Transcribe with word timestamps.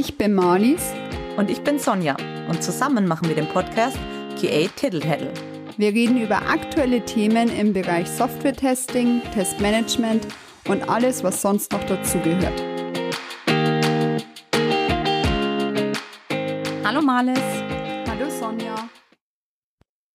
Ich 0.00 0.16
bin 0.16 0.32
Marlies. 0.32 0.92
Und 1.36 1.50
ich 1.50 1.62
bin 1.62 1.80
Sonja. 1.80 2.16
Und 2.48 2.62
zusammen 2.62 3.08
machen 3.08 3.26
wir 3.26 3.34
den 3.34 3.48
Podcast 3.48 3.98
QA 4.40 4.68
Tiddle 4.76 5.32
Wir 5.76 5.88
reden 5.88 6.22
über 6.22 6.36
aktuelle 6.36 7.04
Themen 7.04 7.48
im 7.48 7.72
Bereich 7.72 8.08
Software-Testing, 8.08 9.22
Testmanagement 9.34 10.28
und 10.68 10.88
alles, 10.88 11.24
was 11.24 11.42
sonst 11.42 11.72
noch 11.72 11.82
dazugehört. 11.82 12.62
Hallo 16.84 17.02
Marlies. 17.02 17.42
Hallo 18.08 18.30
Sonja. 18.30 18.88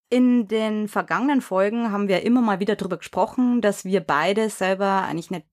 In 0.10 0.48
den 0.48 0.88
vergangenen 0.88 1.42
Folgen 1.42 1.92
haben 1.92 2.08
wir 2.08 2.24
immer 2.24 2.42
mal 2.42 2.62
wieder 2.62 2.78
darüber 2.78 2.96
gesprochen, 2.96 3.60
dass 3.60 3.84
wir 3.84 4.00
beide 4.00 4.50
selber 4.50 5.02
eigentlich 5.02 5.30
nicht 5.30 5.46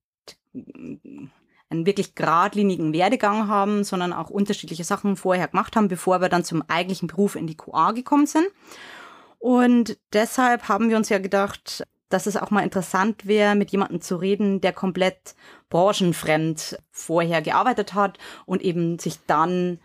einen 1.71 1.85
wirklich 1.85 2.15
geradlinigen 2.15 2.93
Werdegang 2.93 3.47
haben, 3.47 3.83
sondern 3.83 4.13
auch 4.13 4.29
unterschiedliche 4.29 4.83
Sachen 4.83 5.15
vorher 5.15 5.47
gemacht 5.47 5.75
haben, 5.75 5.87
bevor 5.87 6.21
wir 6.21 6.29
dann 6.29 6.43
zum 6.43 6.63
eigentlichen 6.67 7.07
Beruf 7.07 7.35
in 7.35 7.47
die 7.47 7.57
QA 7.57 7.91
gekommen 7.91 8.27
sind. 8.27 8.45
Und 9.39 9.97
deshalb 10.13 10.67
haben 10.67 10.89
wir 10.89 10.97
uns 10.97 11.09
ja 11.09 11.17
gedacht, 11.17 11.83
dass 12.09 12.27
es 12.27 12.37
auch 12.37 12.51
mal 12.51 12.63
interessant 12.63 13.25
wäre, 13.25 13.55
mit 13.55 13.71
jemandem 13.71 14.01
zu 14.01 14.17
reden, 14.17 14.61
der 14.61 14.73
komplett 14.73 15.35
branchenfremd 15.69 16.77
vorher 16.91 17.41
gearbeitet 17.41 17.93
hat 17.93 18.19
und 18.45 18.61
eben 18.61 18.99
sich 18.99 19.19
dann 19.25 19.79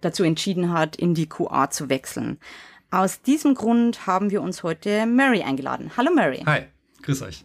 dazu 0.00 0.24
entschieden 0.24 0.72
hat, 0.72 0.96
in 0.96 1.14
die 1.14 1.28
QA 1.28 1.70
zu 1.70 1.88
wechseln. 1.88 2.38
Aus 2.90 3.22
diesem 3.22 3.54
Grund 3.54 4.06
haben 4.06 4.30
wir 4.30 4.42
uns 4.42 4.62
heute 4.62 5.06
Mary 5.06 5.42
eingeladen. 5.42 5.92
Hallo 5.96 6.10
Mary. 6.12 6.42
Hi, 6.46 6.64
grüß 7.02 7.22
euch. 7.22 7.44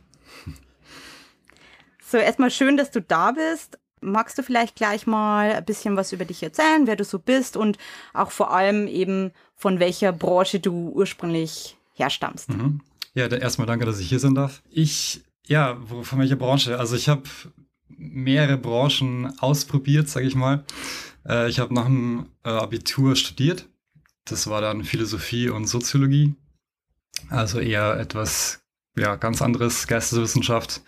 So, 2.10 2.18
erstmal 2.18 2.50
schön, 2.50 2.76
dass 2.76 2.90
du 2.90 3.02
da 3.04 3.34
bist. 3.34 3.78
Magst 4.02 4.36
du 4.40 4.42
vielleicht 4.42 4.76
gleich 4.76 5.06
mal 5.06 5.52
ein 5.52 5.66
bisschen 5.66 5.96
was 5.96 6.12
über 6.12 6.26
dich 6.26 6.42
erzählen, 6.42 6.88
wer 6.88 6.96
du 6.96 7.04
so 7.04 7.20
bist 7.20 7.56
und 7.56 7.78
auch 8.16 8.32
vor 8.32 8.52
allem 8.52 8.88
eben 8.88 9.32
von 9.56 9.80
welcher 9.80 10.12
Branche 10.12 10.60
du 10.60 10.90
ursprünglich 10.90 11.78
herstammst? 11.94 12.50
Mhm. 12.50 12.82
Ja, 13.14 13.28
erstmal 13.28 13.68
danke, 13.68 13.86
dass 13.86 14.00
ich 14.00 14.10
hier 14.10 14.20
sein 14.20 14.34
darf. 14.34 14.64
Ich, 14.72 15.22
ja, 15.46 15.78
von 16.02 16.18
welcher 16.18 16.36
Branche? 16.36 16.80
Also 16.80 16.96
ich 16.96 17.10
habe 17.10 17.24
mehrere 17.90 18.58
Branchen 18.58 19.38
ausprobiert, 19.40 20.10
sage 20.10 20.26
ich 20.26 20.34
mal. 20.34 20.64
Äh, 21.28 21.48
ich 21.50 21.60
habe 21.60 21.76
nach 21.76 21.86
dem 21.86 22.26
äh, 22.44 22.50
Abitur 22.50 23.16
studiert. 23.16 23.68
Das 24.26 24.48
war 24.48 24.62
dann 24.62 24.84
Philosophie 24.84 25.50
und 25.50 25.68
Soziologie. 25.68 26.34
Also 27.30 27.60
eher 27.60 28.00
etwas 28.00 28.62
ja, 29.00 29.16
ganz 29.16 29.42
anderes 29.42 29.88
Geisteswissenschaft. 29.88 30.82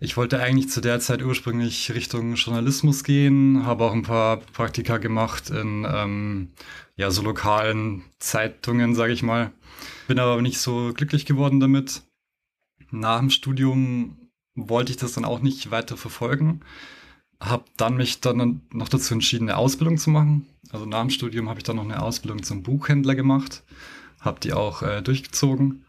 Ich 0.00 0.16
wollte 0.16 0.40
eigentlich 0.40 0.68
zu 0.70 0.80
der 0.80 0.98
Zeit 1.00 1.22
ursprünglich 1.22 1.94
Richtung 1.94 2.34
Journalismus 2.34 3.04
gehen, 3.04 3.64
habe 3.64 3.84
auch 3.84 3.92
ein 3.92 4.02
paar 4.02 4.38
Praktika 4.38 4.98
gemacht 4.98 5.50
in 5.50 5.86
ähm, 5.88 6.48
ja, 6.96 7.10
so 7.10 7.22
lokalen 7.22 8.02
Zeitungen, 8.18 8.94
sage 8.94 9.12
ich 9.12 9.22
mal. 9.22 9.52
Bin 10.08 10.18
aber 10.18 10.42
nicht 10.42 10.58
so 10.58 10.92
glücklich 10.94 11.26
geworden 11.26 11.60
damit. 11.60 12.02
Nach 12.90 13.20
dem 13.20 13.30
Studium 13.30 14.16
wollte 14.54 14.90
ich 14.90 14.98
das 14.98 15.12
dann 15.12 15.24
auch 15.24 15.40
nicht 15.40 15.70
weiter 15.70 15.96
verfolgen. 15.96 16.60
Habe 17.40 17.64
dann 17.76 17.96
mich 17.96 18.20
dann 18.20 18.62
noch 18.72 18.88
dazu 18.88 19.14
entschieden, 19.14 19.48
eine 19.48 19.58
Ausbildung 19.58 19.98
zu 19.98 20.10
machen. 20.10 20.46
Also 20.70 20.86
nach 20.86 21.00
dem 21.00 21.10
Studium 21.10 21.48
habe 21.48 21.60
ich 21.60 21.64
dann 21.64 21.76
noch 21.76 21.84
eine 21.84 22.02
Ausbildung 22.02 22.42
zum 22.42 22.62
Buchhändler 22.62 23.14
gemacht, 23.14 23.62
habe 24.20 24.40
die 24.40 24.52
auch 24.52 24.82
äh, 24.82 25.02
durchgezogen 25.02 25.83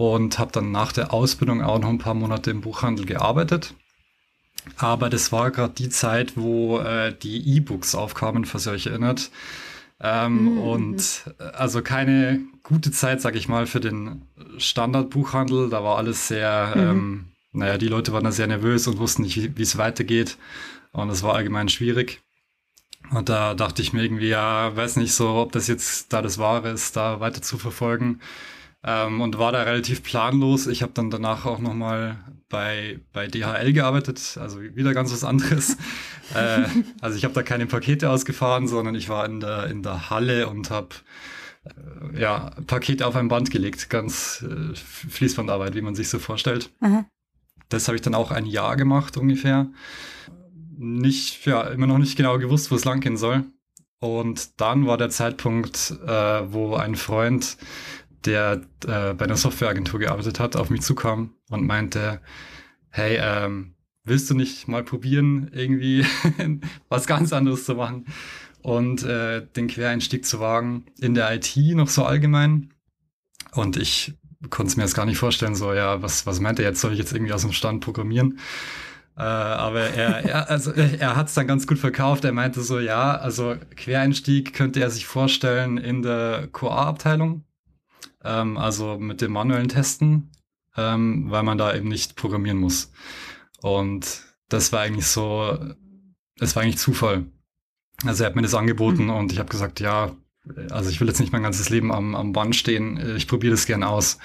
und 0.00 0.38
habe 0.38 0.50
dann 0.50 0.72
nach 0.72 0.92
der 0.92 1.12
Ausbildung 1.12 1.62
auch 1.62 1.78
noch 1.78 1.90
ein 1.90 1.98
paar 1.98 2.14
Monate 2.14 2.50
im 2.50 2.62
Buchhandel 2.62 3.04
gearbeitet. 3.04 3.74
Aber 4.78 5.10
das 5.10 5.30
war 5.30 5.50
gerade 5.50 5.74
die 5.74 5.90
Zeit, 5.90 6.38
wo 6.38 6.78
äh, 6.78 7.14
die 7.14 7.56
E-Books 7.56 7.94
aufkamen, 7.94 8.46
falls 8.46 8.66
ihr 8.66 8.72
euch 8.72 8.86
erinnert. 8.86 9.30
Ähm, 10.00 10.54
mhm. 10.54 10.58
Und 10.58 11.34
äh, 11.38 11.42
also 11.42 11.82
keine 11.82 12.40
gute 12.62 12.90
Zeit, 12.92 13.20
sag 13.20 13.36
ich 13.36 13.46
mal, 13.46 13.66
für 13.66 13.80
den 13.80 14.22
Standardbuchhandel. 14.56 15.68
Da 15.68 15.84
war 15.84 15.98
alles 15.98 16.28
sehr, 16.28 16.72
mhm. 16.74 16.82
ähm, 16.82 17.24
naja, 17.52 17.76
die 17.76 17.88
Leute 17.88 18.14
waren 18.14 18.24
da 18.24 18.32
sehr 18.32 18.46
nervös 18.46 18.86
und 18.86 18.96
wussten 18.96 19.20
nicht, 19.20 19.58
wie 19.58 19.62
es 19.62 19.76
weitergeht. 19.76 20.38
Und 20.92 21.10
es 21.10 21.22
war 21.22 21.34
allgemein 21.34 21.68
schwierig. 21.68 22.22
Und 23.10 23.28
da 23.28 23.52
dachte 23.52 23.82
ich 23.82 23.92
mir 23.92 24.02
irgendwie, 24.02 24.28
ja, 24.28 24.74
weiß 24.74 24.96
nicht 24.96 25.12
so, 25.12 25.28
ob 25.34 25.52
das 25.52 25.66
jetzt 25.66 26.10
da 26.14 26.22
das 26.22 26.38
Wahre 26.38 26.70
ist, 26.70 26.96
da 26.96 27.20
weiter 27.20 27.42
zu 27.42 27.58
verfolgen. 27.58 28.20
Ähm, 28.82 29.20
und 29.20 29.38
war 29.38 29.52
da 29.52 29.62
relativ 29.62 30.02
planlos. 30.02 30.66
Ich 30.66 30.82
habe 30.82 30.92
dann 30.94 31.10
danach 31.10 31.44
auch 31.44 31.58
nochmal 31.58 32.18
bei, 32.48 32.98
bei 33.12 33.28
DHL 33.28 33.72
gearbeitet, 33.72 34.38
also 34.40 34.60
wieder 34.60 34.94
ganz 34.94 35.12
was 35.12 35.24
anderes. 35.24 35.76
äh, 36.34 36.64
also 37.00 37.16
ich 37.16 37.24
habe 37.24 37.34
da 37.34 37.42
keine 37.42 37.66
Pakete 37.66 38.10
ausgefahren, 38.10 38.68
sondern 38.68 38.94
ich 38.94 39.08
war 39.08 39.24
in 39.26 39.40
der, 39.40 39.66
in 39.66 39.82
der 39.82 40.10
Halle 40.10 40.48
und 40.48 40.70
habe 40.70 40.88
äh, 41.64 42.20
ja, 42.20 42.50
Pakete 42.66 43.06
auf 43.06 43.16
ein 43.16 43.28
Band 43.28 43.50
gelegt, 43.50 43.90
ganz 43.90 44.44
äh, 44.48 44.74
Fließbandarbeit, 44.74 45.74
wie 45.74 45.82
man 45.82 45.94
sich 45.94 46.08
so 46.08 46.18
vorstellt. 46.18 46.70
Aha. 46.80 47.04
Das 47.68 47.86
habe 47.86 47.96
ich 47.96 48.02
dann 48.02 48.14
auch 48.14 48.30
ein 48.30 48.46
Jahr 48.46 48.76
gemacht 48.76 49.16
ungefähr. 49.16 49.68
Nicht, 50.76 51.46
ja, 51.46 51.62
immer 51.68 51.86
noch 51.86 51.98
nicht 51.98 52.16
genau 52.16 52.38
gewusst, 52.38 52.70
wo 52.70 52.74
es 52.74 52.84
lang 52.84 53.00
gehen 53.00 53.16
soll. 53.16 53.44
Und 54.00 54.60
dann 54.60 54.86
war 54.86 54.96
der 54.96 55.10
Zeitpunkt, 55.10 55.94
äh, 56.06 56.52
wo 56.52 56.74
ein 56.74 56.96
Freund 56.96 57.58
der 58.24 58.62
äh, 58.86 59.14
bei 59.14 59.24
einer 59.24 59.36
Softwareagentur 59.36 60.00
gearbeitet 60.00 60.40
hat, 60.40 60.56
auf 60.56 60.70
mich 60.70 60.82
zukam 60.82 61.34
und 61.48 61.66
meinte, 61.66 62.20
hey, 62.90 63.18
ähm, 63.20 63.74
willst 64.04 64.30
du 64.30 64.34
nicht 64.34 64.68
mal 64.68 64.82
probieren, 64.82 65.50
irgendwie 65.52 66.04
was 66.88 67.06
ganz 67.06 67.32
anderes 67.32 67.64
zu 67.64 67.74
machen 67.74 68.06
und 68.62 69.02
äh, 69.04 69.46
den 69.56 69.68
Quereinstieg 69.68 70.24
zu 70.24 70.40
wagen 70.40 70.86
in 70.98 71.14
der 71.14 71.32
IT 71.34 71.56
noch 71.56 71.88
so 71.88 72.04
allgemein? 72.04 72.72
Und 73.52 73.76
ich 73.76 74.14
konnte 74.48 74.70
es 74.70 74.76
mir 74.76 74.84
jetzt 74.84 74.94
gar 74.94 75.06
nicht 75.06 75.18
vorstellen, 75.18 75.54
so, 75.54 75.72
ja, 75.72 76.02
was, 76.02 76.26
was 76.26 76.40
meint 76.40 76.58
er 76.58 76.64
jetzt? 76.64 76.80
Soll 76.80 76.92
ich 76.92 76.98
jetzt 76.98 77.12
irgendwie 77.12 77.32
aus 77.32 77.42
dem 77.42 77.52
Stand 77.52 77.82
programmieren? 77.84 78.38
Äh, 79.16 79.22
aber 79.22 79.90
er, 79.90 80.24
er, 80.24 80.50
also, 80.50 80.72
er 80.72 81.16
hat 81.16 81.28
es 81.28 81.34
dann 81.34 81.46
ganz 81.46 81.66
gut 81.66 81.78
verkauft. 81.78 82.24
Er 82.24 82.32
meinte 82.32 82.62
so, 82.62 82.78
ja, 82.78 83.16
also 83.16 83.56
Quereinstieg 83.76 84.54
könnte 84.54 84.80
er 84.80 84.90
sich 84.90 85.06
vorstellen 85.06 85.78
in 85.78 86.02
der 86.02 86.48
QA-Abteilung 86.52 87.44
ähm, 88.24 88.56
also 88.56 88.98
mit 88.98 89.20
dem 89.20 89.32
manuellen 89.32 89.68
Testen, 89.68 90.30
ähm, 90.76 91.30
weil 91.30 91.42
man 91.42 91.58
da 91.58 91.74
eben 91.74 91.88
nicht 91.88 92.16
programmieren 92.16 92.58
muss. 92.58 92.92
Und 93.62 94.22
das 94.48 94.72
war 94.72 94.80
eigentlich 94.80 95.06
so, 95.06 95.58
es 96.38 96.56
war 96.56 96.62
eigentlich 96.62 96.78
Zufall. 96.78 97.26
Also 98.04 98.24
er 98.24 98.28
hat 98.28 98.36
mir 98.36 98.42
das 98.42 98.54
angeboten 98.54 99.04
mhm. 99.04 99.10
und 99.10 99.32
ich 99.32 99.38
habe 99.38 99.50
gesagt, 99.50 99.80
ja, 99.80 100.16
also 100.70 100.90
ich 100.90 101.00
will 101.00 101.08
jetzt 101.08 101.20
nicht 101.20 101.32
mein 101.32 101.42
ganzes 101.42 101.68
Leben 101.68 101.92
am, 101.92 102.14
am 102.14 102.32
Band 102.32 102.56
stehen, 102.56 103.16
ich 103.16 103.28
probiere 103.28 103.52
das 103.52 103.66
gern 103.66 103.82
aus. 103.82 104.18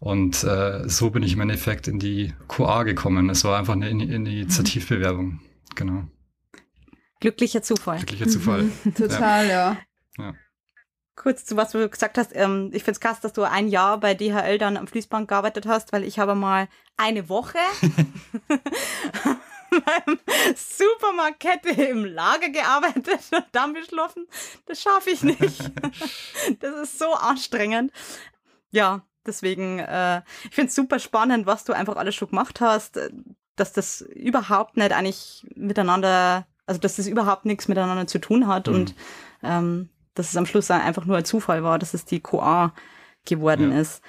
Und 0.00 0.44
äh, 0.44 0.88
so 0.88 1.10
bin 1.10 1.22
ich 1.22 1.34
im 1.34 1.40
Endeffekt 1.40 1.86
in 1.86 1.98
die 1.98 2.32
QA 2.48 2.84
gekommen. 2.84 3.28
Es 3.28 3.44
war 3.44 3.58
einfach 3.58 3.74
eine 3.74 3.90
Initiativbewerbung, 3.90 5.40
genau. 5.74 6.04
Glücklicher 7.20 7.60
Zufall. 7.60 7.98
Glücklicher 7.98 8.28
Zufall. 8.28 8.70
Mhm. 8.84 8.94
Total, 8.94 9.46
ja. 9.46 9.76
ja 10.18 10.34
kurz 11.20 11.44
zu 11.44 11.56
was 11.56 11.72
du 11.72 11.86
gesagt 11.88 12.16
hast. 12.16 12.34
Ähm, 12.34 12.70
ich 12.72 12.82
finde 12.82 12.92
es 12.92 13.00
krass, 13.00 13.20
dass 13.20 13.34
du 13.34 13.42
ein 13.42 13.68
Jahr 13.68 14.00
bei 14.00 14.14
DHL 14.14 14.56
dann 14.56 14.78
am 14.78 14.86
Fließband 14.86 15.28
gearbeitet 15.28 15.66
hast, 15.66 15.92
weil 15.92 16.02
ich 16.02 16.18
habe 16.18 16.34
mal 16.34 16.66
eine 16.96 17.28
Woche 17.28 17.58
beim 19.70 20.18
Supermarkette 20.56 21.70
im 21.82 22.06
Lager 22.06 22.48
gearbeitet 22.48 23.20
und 23.32 23.44
dann 23.52 23.74
beschlossen, 23.74 24.26
das 24.64 24.80
schaffe 24.80 25.10
ich 25.10 25.22
nicht. 25.22 25.70
das 26.60 26.74
ist 26.82 26.98
so 26.98 27.12
anstrengend. 27.12 27.92
Ja, 28.70 29.02
deswegen, 29.26 29.78
äh, 29.78 30.22
ich 30.44 30.54
finde 30.54 30.68
es 30.68 30.74
super 30.74 30.98
spannend, 30.98 31.44
was 31.44 31.64
du 31.64 31.74
einfach 31.74 31.96
alles 31.96 32.14
schon 32.14 32.30
gemacht 32.30 32.62
hast, 32.62 32.98
dass 33.56 33.74
das 33.74 34.00
überhaupt 34.00 34.78
nicht 34.78 34.92
eigentlich 34.92 35.46
miteinander, 35.54 36.46
also 36.64 36.80
dass 36.80 36.96
das 36.96 37.06
überhaupt 37.06 37.44
nichts 37.44 37.68
miteinander 37.68 38.06
zu 38.06 38.20
tun 38.20 38.46
hat 38.46 38.68
mhm. 38.68 38.74
und 38.74 38.94
ähm, 39.42 39.90
dass 40.14 40.30
es 40.30 40.36
am 40.36 40.46
Schluss 40.46 40.70
einfach 40.70 41.06
nur 41.06 41.16
ein 41.16 41.24
Zufall 41.24 41.62
war, 41.62 41.78
dass 41.78 41.94
es 41.94 42.04
die 42.04 42.20
QA 42.20 42.74
geworden 43.24 43.72
ja. 43.72 43.80
ist. 43.80 44.02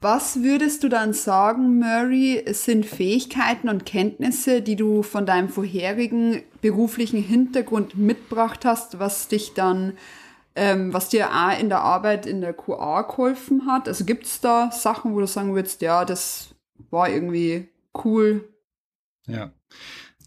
Was 0.00 0.42
würdest 0.42 0.84
du 0.84 0.88
dann 0.88 1.14
sagen, 1.14 1.78
Murray, 1.78 2.44
sind 2.52 2.84
Fähigkeiten 2.84 3.68
und 3.68 3.86
Kenntnisse, 3.86 4.60
die 4.60 4.76
du 4.76 5.02
von 5.02 5.24
deinem 5.24 5.48
vorherigen 5.48 6.42
beruflichen 6.60 7.22
Hintergrund 7.22 7.96
mitgebracht 7.96 8.66
hast, 8.66 8.98
was 8.98 9.28
dich 9.28 9.54
dann, 9.54 9.94
ähm, 10.54 10.92
was 10.92 11.08
dir 11.08 11.30
auch 11.30 11.58
in 11.58 11.70
der 11.70 11.80
Arbeit 11.80 12.26
in 12.26 12.42
der 12.42 12.52
QA 12.52 13.02
geholfen 13.02 13.66
hat? 13.66 13.88
Also 13.88 14.04
gibt 14.04 14.26
es 14.26 14.40
da 14.40 14.70
Sachen, 14.70 15.14
wo 15.14 15.20
du 15.20 15.26
sagen 15.26 15.54
würdest, 15.54 15.80
ja, 15.80 16.04
das 16.04 16.54
war 16.90 17.08
irgendwie 17.08 17.68
cool? 18.04 18.46
Ja, 19.26 19.50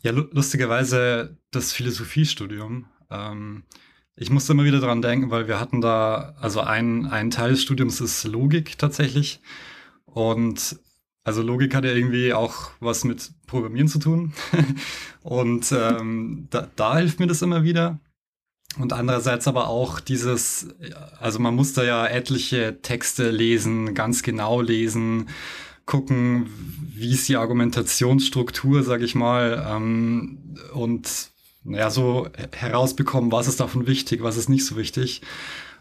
ja 0.01 0.12
lustigerweise 0.12 1.38
das 1.51 1.74
Philosophiestudium. 1.74 2.88
Ähm, 3.12 3.63
ich 4.19 4.30
musste 4.30 4.51
immer 4.51 4.66
wieder 4.66 4.81
dran 4.81 5.01
denken, 5.01 5.31
weil 5.31 5.48
wir 5.48 5.60
hatten 5.60 5.80
da, 5.80 6.36
also 6.39 6.60
ein, 6.60 7.06
ein 7.06 7.31
Teil 7.31 7.51
des 7.51 7.62
Studiums 7.62 8.01
ist 8.01 8.25
Logik 8.25 8.77
tatsächlich. 8.77 9.39
Und 10.06 10.77
Also 11.24 11.42
Logik 11.42 11.74
hat 11.75 11.86
ja 11.86 11.92
irgendwie 11.92 12.33
auch 12.33 12.71
was 12.80 13.04
mit 13.04 13.31
Programmieren 13.48 13.88
zu 13.88 14.00
tun. 14.00 14.33
und 15.24 15.71
ähm, 15.71 16.48
da, 16.50 16.68
da 16.75 16.98
hilft 16.98 17.19
mir 17.19 17.27
das 17.27 17.42
immer 17.42 17.63
wieder. 17.63 18.00
Und 18.77 18.94
andererseits 18.94 19.48
aber 19.48 19.68
auch 19.68 20.00
dieses, 20.00 20.68
also 21.19 21.39
man 21.39 21.56
muss 21.56 21.74
da 21.74 21.83
ja 21.83 22.06
etliche 22.06 22.81
Texte 22.81 23.31
lesen, 23.31 23.94
ganz 23.95 24.22
genau 24.22 24.62
lesen, 24.62 25.30
gucken, 25.86 26.48
wie 26.94 27.13
ist 27.13 27.27
die 27.30 27.38
Argumentationsstruktur, 27.38 28.83
sag 28.83 29.01
ich 29.01 29.15
mal, 29.15 29.65
ähm, 29.68 30.56
und 30.74 31.31
naja, 31.63 31.89
so 31.89 32.27
herausbekommen, 32.53 33.31
was 33.31 33.47
ist 33.47 33.59
davon 33.59 33.88
wichtig, 33.88 34.23
was 34.23 34.38
ist 34.38 34.50
nicht 34.50 34.65
so 34.65 34.77
wichtig. 34.77 35.21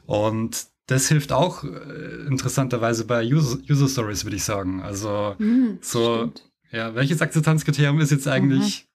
Und 0.07 0.67
das 0.87 1.09
hilft 1.09 1.33
auch 1.33 1.65
äh, 1.65 2.27
interessanterweise 2.27 3.05
bei 3.05 3.25
User, 3.25 3.59
User 3.69 3.89
Stories, 3.89 4.25
würde 4.25 4.37
ich 4.37 4.45
sagen. 4.45 4.83
Also 4.83 5.37
mhm, 5.39 5.79
so, 5.81 6.17
stimmt. 6.17 6.51
ja, 6.73 6.95
welches 6.95 7.21
Akzeptanzkriterium 7.21 8.01
ist 8.01 8.11
jetzt 8.11 8.27
eigentlich 8.27 8.87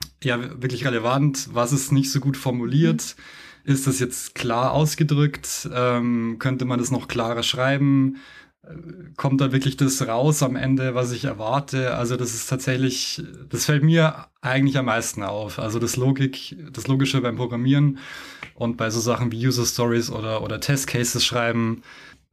mhm. 0.00 0.28
ja 0.28 0.62
wirklich 0.62 0.84
relevant? 0.84 1.48
Was 1.52 1.72
ist 1.72 1.90
nicht 1.90 2.12
so 2.12 2.20
gut 2.20 2.36
formuliert? 2.36 3.16
Mhm. 3.16 3.72
Ist 3.72 3.86
das 3.88 3.98
jetzt 3.98 4.34
klar 4.34 4.72
ausgedrückt? 4.72 5.68
Ähm, 5.72 6.36
könnte 6.38 6.66
man 6.66 6.78
das 6.78 6.92
noch 6.92 7.08
klarer 7.08 7.42
schreiben? 7.42 8.18
Kommt 9.16 9.40
da 9.40 9.52
wirklich 9.52 9.76
das 9.76 10.06
raus 10.06 10.42
am 10.42 10.56
Ende, 10.56 10.94
was 10.94 11.12
ich 11.12 11.24
erwarte. 11.24 11.94
Also 11.94 12.16
das 12.16 12.34
ist 12.34 12.48
tatsächlich, 12.48 13.22
das 13.48 13.66
fällt 13.66 13.82
mir 13.82 14.26
eigentlich 14.40 14.76
am 14.78 14.86
meisten 14.86 15.22
auf. 15.22 15.58
Also 15.58 15.78
das 15.78 15.96
Logik, 15.96 16.56
das 16.72 16.86
Logische 16.86 17.20
beim 17.20 17.36
Programmieren 17.36 17.98
und 18.54 18.76
bei 18.76 18.90
so 18.90 19.00
Sachen 19.00 19.32
wie 19.32 19.46
User 19.46 19.64
Stories 19.64 20.10
oder, 20.10 20.42
oder 20.42 20.60
Test 20.60 20.86
Cases 20.88 21.24
schreiben, 21.24 21.82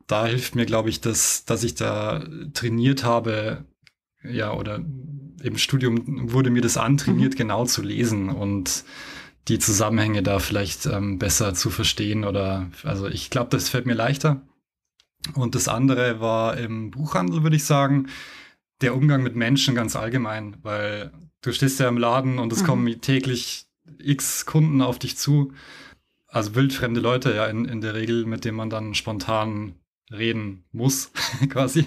da 0.08 0.26
hilft 0.26 0.56
mir, 0.56 0.66
glaube 0.66 0.90
ich, 0.90 1.02
dass, 1.02 1.46
dass 1.46 1.64
ich 1.64 1.76
da 1.76 2.24
trainiert 2.54 3.04
habe, 3.04 3.64
ja, 4.24 4.54
oder 4.54 4.80
im 5.44 5.58
Studium 5.58 6.32
wurde 6.32 6.50
mir 6.50 6.62
das 6.62 6.78
antrainiert, 6.78 7.34
mhm. 7.34 7.38
genau 7.38 7.66
zu 7.66 7.82
lesen 7.82 8.30
und 8.30 8.86
die 9.50 9.60
Zusammenhänge 9.60 10.24
da 10.24 10.40
vielleicht 10.40 10.86
ähm, 10.86 11.20
besser 11.20 11.54
zu 11.54 11.70
verstehen 11.70 12.24
oder, 12.24 12.70
also 12.84 13.08
ich 13.08 13.30
glaube, 13.30 13.50
das 13.50 13.70
fällt 13.70 13.86
mir 13.86 13.94
leichter. 13.94 14.42
Und 15.36 15.56
das 15.56 15.68
andere 15.68 16.20
war 16.20 16.58
im 16.58 16.92
Buchhandel, 16.92 17.44
würde 17.44 17.56
ich 17.56 17.64
sagen, 17.64 18.08
der 18.82 18.96
Umgang 18.96 19.24
mit 19.24 19.36
Menschen 19.36 19.76
ganz 19.76 19.96
allgemein, 19.96 20.58
weil 20.62 21.12
du 21.42 21.52
stehst 21.52 21.80
ja 21.80 21.88
im 21.88 21.98
Laden 21.98 22.40
und 22.40 22.52
es 22.52 22.62
mhm. 22.62 22.68
kommen 22.68 23.02
täglich 23.02 23.66
x 24.00 24.46
Kunden 24.46 24.82
auf 24.82 25.00
dich 25.00 25.18
zu. 25.18 25.54
Also 26.28 26.56
wildfremde 26.56 27.00
Leute 27.00 27.34
ja 27.34 27.46
in, 27.46 27.66
in 27.66 27.82
der 27.82 27.94
Regel, 27.94 28.26
mit 28.26 28.44
denen 28.44 28.58
man 28.58 28.70
dann 28.70 28.96
spontan 28.96 29.76
reden 30.12 30.66
muss, 30.72 31.12
quasi. 31.50 31.86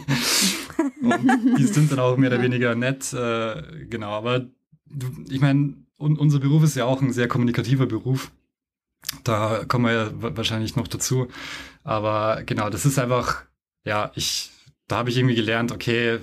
Und 1.03 1.59
die 1.59 1.65
sind 1.67 1.93
dann 1.93 1.99
auch 1.99 2.17
mehr 2.17 2.31
oder 2.31 2.43
weniger 2.43 2.75
nett, 2.75 3.13
äh, 3.13 3.87
genau. 3.89 4.11
Aber 4.11 4.47
ich 5.29 5.41
meine, 5.41 5.75
un, 5.99 6.17
unser 6.17 6.39
Beruf 6.39 6.63
ist 6.63 6.77
ja 6.77 6.85
auch 6.85 7.03
ein 7.03 7.13
sehr 7.13 7.29
kommunikativer 7.29 7.87
Beruf. 7.87 8.31
Da 9.25 9.65
kommen 9.67 9.87
wir 9.87 9.93
ja 9.93 10.11
wahrscheinlich 10.37 10.77
noch 10.77 10.89
dazu. 10.89 11.29
Aber 11.87 12.43
genau, 12.45 12.69
das 12.69 12.85
ist 12.85 12.99
einfach, 12.99 13.45
ja, 13.85 14.11
ich, 14.17 14.51
da 14.89 14.97
habe 14.97 15.11
ich 15.11 15.17
irgendwie 15.17 15.37
gelernt, 15.37 15.71
okay, 15.71 16.19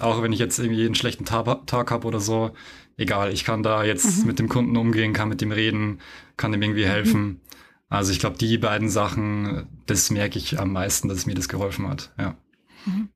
auch 0.00 0.20
wenn 0.20 0.32
ich 0.32 0.40
jetzt 0.40 0.58
irgendwie 0.58 0.84
einen 0.84 0.96
schlechten 0.96 1.24
Tag, 1.24 1.68
Tag 1.68 1.92
habe 1.92 2.08
oder 2.08 2.18
so, 2.18 2.50
egal, 2.96 3.32
ich 3.32 3.44
kann 3.44 3.62
da 3.62 3.84
jetzt 3.84 4.22
mhm. 4.22 4.26
mit 4.26 4.40
dem 4.40 4.48
Kunden 4.48 4.76
umgehen, 4.76 5.12
kann 5.12 5.28
mit 5.28 5.40
dem 5.40 5.52
reden, 5.52 6.00
kann 6.36 6.50
dem 6.50 6.60
irgendwie 6.60 6.86
mhm. 6.86 6.88
helfen. 6.88 7.22
Mhm. 7.22 7.40
Also 7.88 8.10
ich 8.10 8.18
glaube, 8.18 8.36
die 8.36 8.58
beiden 8.58 8.88
Sachen, 8.88 9.68
das 9.86 10.10
merke 10.10 10.38
ich 10.38 10.58
am 10.58 10.72
meisten, 10.72 11.08
dass 11.08 11.24
mir 11.24 11.36
das 11.36 11.48
geholfen 11.48 11.88
hat, 11.88 12.12
ja. 12.18 12.36
Mhm. 12.84 13.10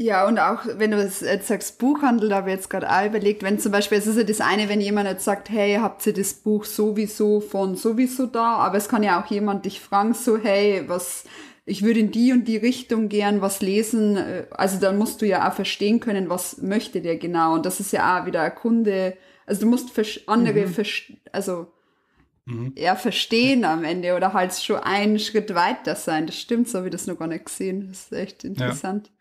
Ja, 0.00 0.28
und 0.28 0.38
auch 0.38 0.60
wenn 0.64 0.92
du 0.92 1.02
jetzt 1.02 1.48
sagst 1.48 1.80
Buchhandel, 1.80 2.28
da 2.28 2.36
habe 2.36 2.50
ich 2.50 2.54
jetzt 2.54 2.70
gerade 2.70 2.88
auch 2.88 3.04
überlegt, 3.04 3.42
wenn 3.42 3.58
zum 3.58 3.72
Beispiel, 3.72 3.98
es 3.98 4.06
ist 4.06 4.16
ja 4.16 4.22
das 4.22 4.40
eine, 4.40 4.68
wenn 4.68 4.80
jemand 4.80 5.08
jetzt 5.08 5.24
sagt, 5.24 5.50
hey, 5.50 5.74
habt 5.74 6.06
ihr 6.06 6.12
das 6.12 6.34
Buch 6.34 6.64
sowieso 6.66 7.40
von 7.40 7.74
sowieso 7.74 8.26
da, 8.26 8.58
aber 8.58 8.76
es 8.76 8.88
kann 8.88 9.02
ja 9.02 9.20
auch 9.20 9.26
jemand 9.26 9.64
dich 9.64 9.80
fragen, 9.80 10.14
so, 10.14 10.38
hey, 10.38 10.84
was, 10.86 11.24
ich 11.66 11.82
würde 11.82 11.98
in 11.98 12.12
die 12.12 12.32
und 12.32 12.46
die 12.46 12.58
Richtung 12.58 13.08
gern 13.08 13.40
was 13.40 13.60
lesen, 13.60 14.16
äh, 14.16 14.46
also 14.52 14.78
dann 14.78 14.98
musst 14.98 15.20
du 15.20 15.26
ja 15.26 15.48
auch 15.48 15.54
verstehen 15.54 15.98
können, 15.98 16.30
was 16.30 16.58
möchte 16.58 17.00
der 17.00 17.16
genau, 17.16 17.54
und 17.54 17.66
das 17.66 17.80
ist 17.80 17.92
ja 17.92 18.20
auch 18.20 18.26
wieder 18.26 18.42
ein 18.42 18.54
Kunde, 18.54 19.16
also 19.46 19.62
du 19.62 19.66
musst 19.66 19.90
andere, 20.28 20.66
mhm. 20.66 20.76
also, 21.32 21.66
mhm. 22.44 22.72
ja, 22.76 22.94
verstehen 22.94 23.64
am 23.64 23.82
Ende 23.82 24.14
oder 24.14 24.32
halt 24.32 24.54
schon 24.54 24.76
einen 24.76 25.18
Schritt 25.18 25.56
weiter 25.56 25.96
sein, 25.96 26.26
das 26.26 26.38
stimmt, 26.38 26.68
so 26.68 26.78
habe 26.78 26.86
ich 26.86 26.92
das 26.92 27.08
noch 27.08 27.18
gar 27.18 27.26
nicht 27.26 27.46
gesehen, 27.46 27.88
das 27.88 28.02
ist 28.02 28.12
echt 28.12 28.44
interessant. 28.44 29.08
Ja. 29.08 29.17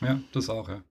Ja, 0.00 0.20
das 0.32 0.48
auch, 0.48 0.68
ja. 0.68 0.82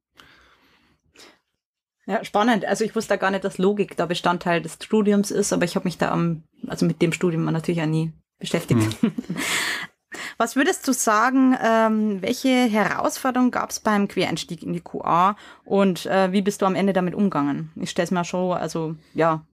Ja, 2.08 2.24
spannend. 2.24 2.64
Also 2.64 2.86
ich 2.86 2.96
wusste 2.96 3.18
gar 3.18 3.32
nicht, 3.32 3.44
dass 3.44 3.58
Logik 3.58 3.98
da 3.98 4.06
Bestandteil 4.06 4.62
des 4.62 4.78
Studiums 4.82 5.30
ist, 5.30 5.52
aber 5.52 5.66
ich 5.66 5.76
habe 5.76 5.86
mich 5.86 5.98
da 5.98 6.12
am, 6.12 6.44
also 6.66 6.86
mit 6.86 7.02
dem 7.02 7.12
Studium 7.12 7.44
natürlich 7.46 7.82
auch 7.82 7.86
nie 7.86 8.14
beschäftigt. 8.40 9.02
Hm. 9.02 9.12
Was 10.38 10.56
würdest 10.56 10.88
du 10.88 10.94
sagen, 10.94 11.58
ähm, 11.62 12.22
welche 12.22 12.50
Herausforderungen 12.50 13.52
gab 13.52 13.72
es 13.72 13.80
beim 13.80 14.08
Quereinstieg 14.08 14.64
in 14.64 14.72
die 14.72 14.82
QA 14.82 15.36
und 15.66 16.06
äh, 16.06 16.32
wie 16.32 16.42
bist 16.42 16.62
du 16.62 16.66
am 16.66 16.76
Ende 16.76 16.94
damit 16.94 17.14
umgegangen? 17.14 17.72
Ich 17.76 17.90
stelle 17.90 18.06
es 18.06 18.12
mir 18.12 18.24
schon, 18.24 18.56
also 18.56 18.96
ja, 19.14 19.46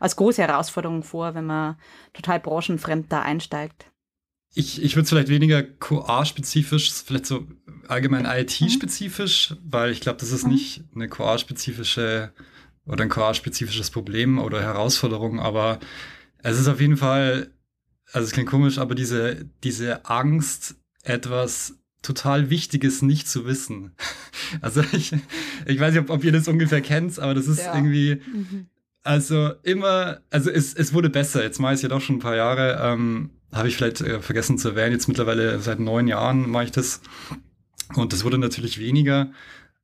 als 0.00 0.16
große 0.16 0.42
Herausforderung 0.42 1.02
vor, 1.02 1.34
wenn 1.34 1.46
man 1.46 1.76
total 2.14 2.40
branchenfremd 2.40 3.12
da 3.12 3.22
einsteigt. 3.22 3.91
Ich, 4.54 4.82
ich 4.82 4.94
würde 4.96 5.04
es 5.04 5.08
vielleicht 5.08 5.28
weniger 5.28 5.62
QA-spezifisch, 5.62 6.92
vielleicht 6.92 7.26
so 7.26 7.46
allgemein 7.88 8.26
IT-spezifisch, 8.26 9.50
mhm. 9.50 9.56
weil 9.64 9.90
ich 9.92 10.00
glaube, 10.00 10.18
das 10.18 10.30
ist 10.30 10.44
mhm. 10.44 10.52
nicht 10.52 10.84
eine 10.94 11.08
QA-spezifische 11.08 12.32
oder 12.84 13.04
ein 13.04 13.08
QA-spezifisches 13.08 13.90
Problem 13.90 14.38
oder 14.38 14.60
Herausforderung, 14.60 15.40
aber 15.40 15.78
es 16.38 16.58
ist 16.58 16.68
auf 16.68 16.80
jeden 16.80 16.96
Fall, 16.96 17.50
also 18.12 18.26
es 18.26 18.32
klingt 18.32 18.48
komisch, 18.48 18.78
aber 18.78 18.94
diese, 18.94 19.46
diese 19.62 20.04
Angst, 20.06 20.76
etwas 21.02 21.78
total 22.02 22.50
Wichtiges 22.50 23.02
nicht 23.02 23.28
zu 23.28 23.46
wissen. 23.46 23.92
Also 24.60 24.82
ich, 24.92 25.14
ich 25.64 25.80
weiß 25.80 25.94
nicht, 25.94 26.02
ob, 26.02 26.10
ob 26.10 26.24
ihr 26.24 26.32
das 26.32 26.46
ungefähr 26.46 26.82
kennt, 26.82 27.18
aber 27.18 27.32
das 27.32 27.46
ist 27.46 27.60
ja. 27.60 27.74
irgendwie, 27.74 28.16
mhm. 28.16 28.66
also 29.02 29.52
immer, 29.62 30.20
also 30.28 30.50
es, 30.50 30.74
es 30.74 30.92
wurde 30.92 31.08
besser. 31.08 31.42
Jetzt 31.42 31.58
mache 31.58 31.72
ich 31.72 31.76
es 31.76 31.82
ja 31.82 31.88
doch 31.88 32.02
schon 32.02 32.16
ein 32.16 32.20
paar 32.20 32.36
Jahre. 32.36 32.78
Ähm, 32.82 33.30
habe 33.52 33.68
ich 33.68 33.76
vielleicht 33.76 34.00
äh, 34.00 34.20
vergessen 34.20 34.58
zu 34.58 34.70
erwähnen, 34.70 34.92
jetzt 34.92 35.08
mittlerweile 35.08 35.60
seit 35.60 35.78
neun 35.78 36.08
Jahren 36.08 36.50
mache 36.50 36.64
ich 36.64 36.70
das. 36.72 37.00
Und 37.94 38.12
das 38.12 38.24
wurde 38.24 38.38
natürlich 38.38 38.78
weniger. 38.78 39.32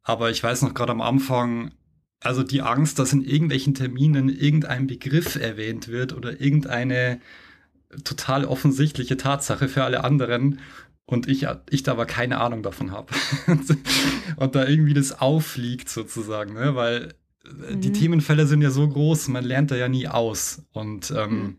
Aber 0.02 0.30
ich 0.30 0.42
weiß 0.42 0.62
noch 0.62 0.72
gerade 0.72 0.92
am 0.92 1.02
Anfang, 1.02 1.72
also 2.20 2.42
die 2.42 2.62
Angst, 2.62 2.98
dass 2.98 3.12
in 3.12 3.22
irgendwelchen 3.22 3.74
Terminen 3.74 4.30
irgendein 4.30 4.86
Begriff 4.86 5.36
erwähnt 5.36 5.88
wird 5.88 6.14
oder 6.14 6.40
irgendeine 6.40 7.20
total 8.04 8.44
offensichtliche 8.44 9.16
Tatsache 9.16 9.68
für 9.68 9.84
alle 9.84 10.02
anderen 10.02 10.60
und 11.04 11.28
ich, 11.28 11.46
ich 11.70 11.82
da 11.82 11.92
aber 11.92 12.06
keine 12.06 12.40
Ahnung 12.40 12.62
davon 12.62 12.90
habe. 12.90 13.12
und 14.36 14.54
da 14.54 14.66
irgendwie 14.66 14.94
das 14.94 15.20
auffliegt 15.20 15.88
sozusagen, 15.88 16.54
ne? 16.54 16.74
weil 16.74 17.14
mhm. 17.44 17.80
die 17.80 17.92
Themenfälle 17.92 18.46
sind 18.46 18.62
ja 18.62 18.70
so 18.70 18.86
groß, 18.88 19.28
man 19.28 19.44
lernt 19.44 19.70
da 19.70 19.76
ja 19.76 19.88
nie 19.88 20.08
aus. 20.08 20.62
Und 20.72 21.10
ähm, 21.10 21.30
mhm 21.30 21.56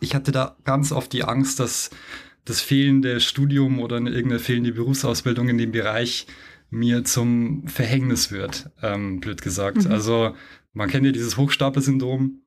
ich 0.00 0.14
hatte 0.14 0.32
da 0.32 0.56
ganz 0.64 0.92
oft 0.92 1.12
die 1.12 1.24
Angst, 1.24 1.60
dass 1.60 1.90
das 2.44 2.60
fehlende 2.60 3.20
Studium 3.20 3.80
oder 3.80 3.96
irgendeine 3.96 4.38
fehlende 4.38 4.72
Berufsausbildung 4.72 5.48
in 5.48 5.58
dem 5.58 5.72
Bereich 5.72 6.26
mir 6.70 7.04
zum 7.04 7.66
Verhängnis 7.66 8.30
wird, 8.30 8.70
ähm, 8.82 9.20
blöd 9.20 9.42
gesagt. 9.42 9.84
Mhm. 9.84 9.90
Also 9.90 10.34
man 10.72 10.88
kennt 10.88 11.04
ja 11.04 11.12
dieses 11.12 11.36
Hochstapelsyndrom 11.36 12.42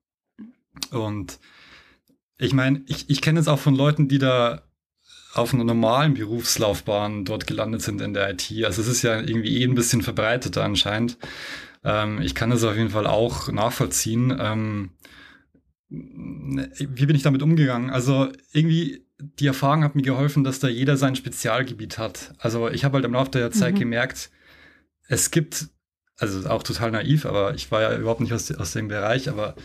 und 0.91 1.39
ich 2.37 2.53
meine, 2.53 2.81
ich, 2.87 3.09
ich 3.09 3.21
kenne 3.21 3.39
es 3.39 3.47
auch 3.47 3.59
von 3.59 3.75
Leuten, 3.75 4.07
die 4.07 4.17
da 4.17 4.63
auf 5.33 5.53
einer 5.53 5.63
normalen 5.63 6.13
Berufslaufbahn 6.13 7.25
dort 7.25 7.47
gelandet 7.47 7.81
sind 7.81 8.01
in 8.01 8.13
der 8.13 8.31
IT. 8.31 8.51
Also 8.63 8.81
es 8.81 8.87
ist 8.87 9.01
ja 9.01 9.19
irgendwie 9.19 9.61
eh 9.61 9.65
ein 9.65 9.75
bisschen 9.75 10.01
verbreiteter 10.01 10.63
anscheinend. 10.63 11.17
Ähm, 11.83 12.21
ich 12.21 12.35
kann 12.35 12.51
es 12.51 12.63
auf 12.63 12.75
jeden 12.75 12.91
Fall 12.91 13.07
auch 13.07 13.51
nachvollziehen. 13.51 14.35
Ähm, 14.39 14.91
wie 15.93 17.05
bin 17.05 17.15
ich 17.15 17.21
damit 17.21 17.43
umgegangen? 17.43 17.89
Also 17.89 18.29
irgendwie 18.51 19.05
die 19.19 19.47
Erfahrung 19.47 19.83
hat 19.83 19.95
mir 19.95 20.01
geholfen, 20.01 20.43
dass 20.43 20.59
da 20.59 20.67
jeder 20.67 20.97
sein 20.97 21.15
Spezialgebiet 21.15 21.97
hat. 21.97 22.33
Also 22.39 22.69
ich 22.69 22.83
habe 22.83 22.95
halt 22.95 23.05
im 23.05 23.13
Laufe 23.13 23.31
der 23.31 23.51
Zeit 23.51 23.75
mhm. 23.75 23.79
gemerkt, 23.79 24.31
es 25.07 25.31
gibt, 25.31 25.67
also 26.17 26.49
auch 26.49 26.63
total 26.63 26.91
naiv, 26.91 27.25
aber 27.25 27.53
ich 27.53 27.71
war 27.71 27.81
ja 27.81 27.97
überhaupt 27.97 28.21
nicht 28.21 28.33
aus, 28.33 28.51
aus 28.51 28.73
dem 28.73 28.87
Bereich, 28.87 29.29
aber 29.29 29.55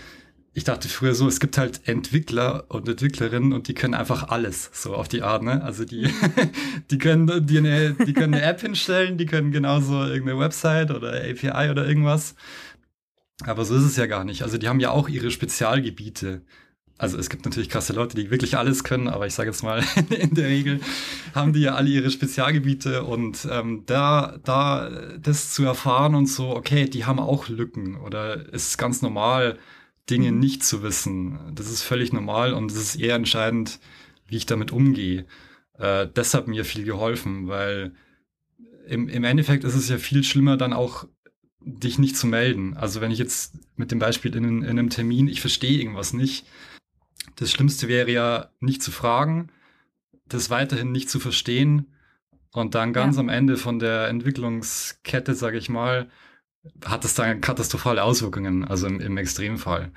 ich 0.52 0.64
dachte 0.64 0.88
früher 0.88 1.14
so, 1.14 1.28
es 1.28 1.40
gibt 1.40 1.56
halt 1.56 1.82
Entwickler 1.86 2.64
und 2.68 2.88
Entwicklerinnen 2.88 3.52
und 3.52 3.68
die 3.68 3.74
können 3.74 3.94
einfach 3.94 4.28
alles, 4.28 4.70
so 4.72 4.94
auf 4.94 5.06
die 5.06 5.22
Art, 5.22 5.42
ne? 5.42 5.62
Also 5.62 5.84
die, 5.84 6.08
die 6.90 6.98
können, 6.98 7.46
die 7.46 7.58
eine, 7.58 7.92
die 7.92 8.12
können 8.12 8.34
eine 8.34 8.42
App 8.42 8.60
hinstellen, 8.60 9.18
die 9.18 9.26
können 9.26 9.52
genauso 9.52 10.04
irgendeine 10.04 10.40
Website 10.40 10.90
oder 10.90 11.12
API 11.12 11.70
oder 11.70 11.86
irgendwas. 11.86 12.34
Aber 13.44 13.64
so 13.64 13.76
ist 13.76 13.84
es 13.84 13.96
ja 13.96 14.06
gar 14.06 14.24
nicht. 14.24 14.42
Also 14.42 14.58
die 14.58 14.68
haben 14.68 14.80
ja 14.80 14.90
auch 14.90 15.08
ihre 15.08 15.30
Spezialgebiete. 15.30 16.42
also 16.98 17.16
es 17.18 17.30
gibt 17.30 17.44
natürlich 17.44 17.68
krasse 17.68 17.92
Leute, 17.92 18.16
die 18.16 18.30
wirklich 18.30 18.56
alles 18.56 18.82
können, 18.82 19.06
aber 19.08 19.26
ich 19.26 19.34
sage 19.34 19.50
jetzt 19.50 19.62
mal, 19.62 19.84
in 20.10 20.34
der 20.34 20.48
Regel 20.48 20.80
haben 21.34 21.52
die 21.52 21.60
ja 21.60 21.74
alle 21.74 21.88
ihre 21.88 22.10
Spezialgebiete 22.10 23.04
und 23.04 23.46
ähm, 23.50 23.84
da, 23.86 24.38
da 24.42 24.90
das 25.20 25.52
zu 25.52 25.64
erfahren 25.64 26.16
und 26.16 26.26
so, 26.26 26.50
okay, 26.50 26.86
die 26.86 27.04
haben 27.04 27.20
auch 27.20 27.48
Lücken 27.48 27.96
oder 27.96 28.52
es 28.52 28.70
ist 28.70 28.78
ganz 28.78 29.02
normal, 29.02 29.58
Dinge 30.10 30.32
mhm. 30.32 30.38
nicht 30.40 30.64
zu 30.64 30.82
wissen. 30.82 31.38
Das 31.54 31.70
ist 31.70 31.82
völlig 31.82 32.12
normal 32.12 32.52
und 32.54 32.72
es 32.72 32.78
ist 32.78 32.96
eher 32.96 33.14
entscheidend, 33.14 33.78
wie 34.26 34.36
ich 34.36 34.46
damit 34.46 34.72
umgehe. 34.72 35.26
Äh, 35.78 36.08
deshalb 36.14 36.48
mir 36.48 36.64
viel 36.64 36.84
geholfen, 36.84 37.46
weil 37.46 37.92
im, 38.88 39.08
im 39.08 39.24
Endeffekt 39.24 39.64
ist 39.64 39.74
es 39.74 39.88
ja 39.88 39.98
viel 39.98 40.24
schlimmer, 40.24 40.56
dann 40.56 40.72
auch 40.72 41.06
dich 41.60 41.98
nicht 41.98 42.16
zu 42.16 42.26
melden. 42.26 42.76
Also 42.76 43.00
wenn 43.00 43.10
ich 43.10 43.18
jetzt 43.18 43.58
mit 43.76 43.90
dem 43.90 43.98
Beispiel 43.98 44.34
in, 44.34 44.62
in 44.62 44.64
einem 44.64 44.90
Termin, 44.90 45.28
ich 45.28 45.40
verstehe 45.40 45.78
irgendwas 45.78 46.12
nicht, 46.12 46.46
das 47.36 47.50
Schlimmste 47.50 47.88
wäre 47.88 48.10
ja 48.10 48.50
nicht 48.60 48.82
zu 48.82 48.90
fragen, 48.90 49.50
das 50.26 50.50
weiterhin 50.50 50.92
nicht 50.92 51.10
zu 51.10 51.20
verstehen 51.20 51.94
und 52.52 52.74
dann 52.74 52.92
ganz 52.92 53.16
ja. 53.16 53.20
am 53.20 53.28
Ende 53.28 53.56
von 53.56 53.78
der 53.78 54.08
Entwicklungskette, 54.08 55.34
sage 55.34 55.58
ich 55.58 55.68
mal, 55.68 56.10
hat 56.84 57.04
es 57.04 57.14
dann 57.14 57.40
katastrophale 57.40 58.02
Auswirkungen, 58.02 58.64
also 58.64 58.86
im, 58.86 59.00
im 59.00 59.16
Extremfall. 59.16 59.92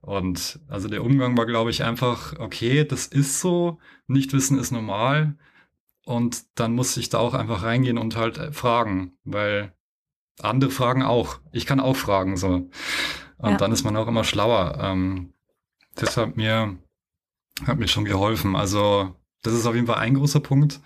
Und 0.00 0.60
also 0.68 0.88
der 0.88 1.02
Umgang 1.02 1.36
war, 1.36 1.46
glaube 1.46 1.70
ich, 1.70 1.82
einfach, 1.82 2.38
okay, 2.38 2.84
das 2.84 3.06
ist 3.06 3.40
so, 3.40 3.78
Nichtwissen 4.06 4.58
ist 4.58 4.70
normal. 4.70 5.36
Und 6.04 6.44
dann 6.56 6.74
muss 6.74 6.96
ich 6.98 7.08
da 7.08 7.18
auch 7.18 7.32
einfach 7.32 7.62
reingehen 7.62 7.96
und 7.96 8.14
halt 8.14 8.36
äh, 8.36 8.52
fragen, 8.52 9.16
weil 9.24 9.72
andere 10.40 10.70
fragen 10.70 11.02
auch. 11.02 11.40
Ich 11.52 11.66
kann 11.66 11.80
auch 11.80 11.96
fragen, 11.96 12.36
so. 12.36 12.68
Und 13.38 13.50
ja. 13.50 13.56
dann 13.56 13.72
ist 13.72 13.84
man 13.84 13.96
auch 13.96 14.08
immer 14.08 14.24
schlauer. 14.24 14.78
Ähm, 14.80 15.32
das 15.94 16.16
hat 16.16 16.36
mir, 16.36 16.78
hat 17.66 17.78
mir 17.78 17.88
schon 17.88 18.04
geholfen. 18.04 18.56
Also, 18.56 19.14
das 19.42 19.54
ist 19.54 19.66
auf 19.66 19.74
jeden 19.74 19.86
Fall 19.86 19.98
ein 19.98 20.14
großer 20.14 20.40
Punkt. 20.40 20.80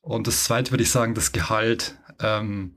Und 0.00 0.26
das 0.26 0.44
zweite 0.44 0.70
würde 0.70 0.82
ich 0.82 0.90
sagen, 0.90 1.14
das 1.14 1.32
Gehalt. 1.32 1.98
Ähm, 2.20 2.76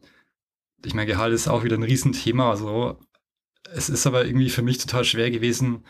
ich 0.86 0.94
meine, 0.94 1.08
Gehalt 1.08 1.34
ist 1.34 1.48
auch 1.48 1.64
wieder 1.64 1.78
ein 1.78 1.84
Riesenthema. 1.84 2.50
Also, 2.50 3.00
es 3.74 3.90
ist 3.90 4.08
aber 4.08 4.26
irgendwie 4.26 4.50
für 4.50 4.62
mich 4.62 4.78
total 4.78 5.04
schwer 5.04 5.32
gewesen, 5.32 5.84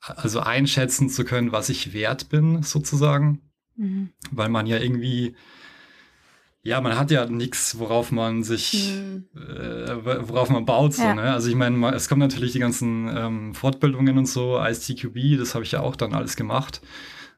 also 0.00 0.40
einschätzen 0.40 1.08
zu 1.10 1.24
können, 1.24 1.52
was 1.52 1.68
ich 1.68 1.92
wert 1.92 2.28
bin, 2.28 2.62
sozusagen. 2.62 3.42
Mhm. 3.76 4.10
Weil 4.30 4.48
man 4.48 4.66
ja 4.66 4.78
irgendwie 4.78 5.36
ja, 6.68 6.80
man 6.82 6.98
hat 6.98 7.10
ja 7.10 7.24
nichts, 7.26 7.78
worauf 7.78 8.12
man 8.12 8.42
sich, 8.42 8.92
hm. 8.94 9.24
äh, 9.34 10.28
worauf 10.28 10.50
man 10.50 10.66
baut. 10.66 10.94
So, 10.94 11.02
ja. 11.02 11.14
ne? 11.14 11.32
Also 11.32 11.48
ich 11.48 11.54
meine, 11.54 11.94
es 11.94 12.08
kommen 12.08 12.20
natürlich 12.20 12.52
die 12.52 12.58
ganzen 12.58 13.08
ähm, 13.08 13.54
Fortbildungen 13.54 14.18
und 14.18 14.26
so, 14.26 14.62
ISTQB, 14.62 15.38
das 15.38 15.54
habe 15.54 15.64
ich 15.64 15.72
ja 15.72 15.80
auch 15.80 15.96
dann 15.96 16.14
alles 16.14 16.36
gemacht. 16.36 16.82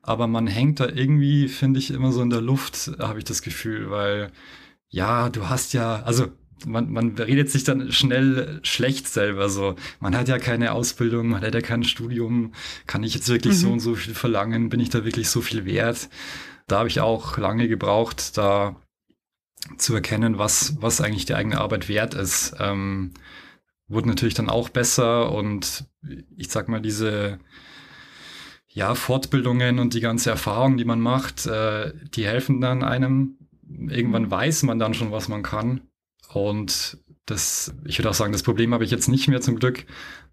Aber 0.03 0.27
man 0.27 0.47
hängt 0.47 0.81
da 0.81 0.89
irgendwie, 0.89 1.47
finde 1.49 1.79
ich, 1.79 1.91
immer 1.93 2.11
so 2.11 2.23
in 2.23 2.31
der 2.31 2.41
Luft, 2.41 2.91
habe 2.99 3.19
ich 3.19 3.25
das 3.25 3.43
Gefühl, 3.43 3.91
weil 3.91 4.33
ja, 4.89 5.29
du 5.29 5.49
hast 5.49 5.75
ja, 5.75 6.03
also 6.03 6.27
man, 6.67 6.91
man 6.91 7.15
redet 7.17 7.51
sich 7.51 7.65
dann 7.65 7.93
schnell 7.93 8.59
schlecht 8.63 9.09
selber 9.09 9.49
so. 9.49 9.77
Man 10.01 10.17
hat 10.17 10.29
ja 10.29 10.39
keine 10.39 10.73
Ausbildung, 10.73 11.29
man 11.29 11.43
hat 11.43 11.55
ja 11.55 11.61
kein 11.61 11.85
Studium. 11.85 12.53
Kann 12.87 13.05
ich 13.05 13.15
jetzt 13.15 13.29
wirklich 13.29 13.55
mhm. 13.55 13.59
so 13.59 13.73
und 13.73 13.81
so 13.81 13.95
viel 13.95 14.15
verlangen? 14.15 14.69
Bin 14.69 14.81
ich 14.81 14.91
da 14.91 15.05
wirklich 15.05 15.29
so 15.29 15.41
viel 15.41 15.65
wert? 15.65 16.09
Da 16.67 16.79
habe 16.79 16.89
ich 16.89 17.01
auch 17.01 17.39
lange 17.39 17.69
gebraucht, 17.69 18.37
da 18.37 18.77
zu 19.77 19.95
erkennen, 19.95 20.39
was, 20.39 20.77
was 20.81 21.01
eigentlich 21.01 21.27
die 21.27 21.35
eigene 21.35 21.59
Arbeit 21.59 21.89
wert 21.89 22.15
ist. 22.15 22.55
Ähm, 22.59 23.13
wurde 23.89 24.09
natürlich 24.09 24.35
dann 24.35 24.49
auch 24.49 24.69
besser 24.69 25.33
und 25.33 25.85
ich 26.37 26.49
sag 26.49 26.69
mal, 26.69 26.81
diese 26.81 27.39
ja, 28.69 28.95
Fortbildungen 28.95 29.79
und 29.81 29.95
die 29.95 30.01
ganze 30.01 30.31
Erfahrung, 30.31 30.77
die 30.77 30.85
man 30.85 31.01
macht, 31.01 31.47
äh, 31.47 31.93
die 32.15 32.27
helfen 32.27 32.61
dann 32.61 32.85
einem. 32.85 33.37
Irgendwann 33.69 34.25
mhm. 34.25 34.31
weiß 34.31 34.63
man 34.63 34.79
dann 34.79 34.95
schon, 34.95 35.11
was 35.11 35.29
man 35.29 35.43
kann. 35.43 35.83
Und 36.33 36.99
das, 37.27 37.75
ich 37.85 37.99
würde 37.99 38.11
auch 38.11 38.15
sagen, 38.15 38.33
das 38.33 38.45
Problem 38.45 38.73
habe 38.73 38.85
ich 38.85 38.91
jetzt 38.91 39.09
nicht 39.09 39.29
mehr 39.29 39.41
zum 39.41 39.59
Glück. 39.59 39.87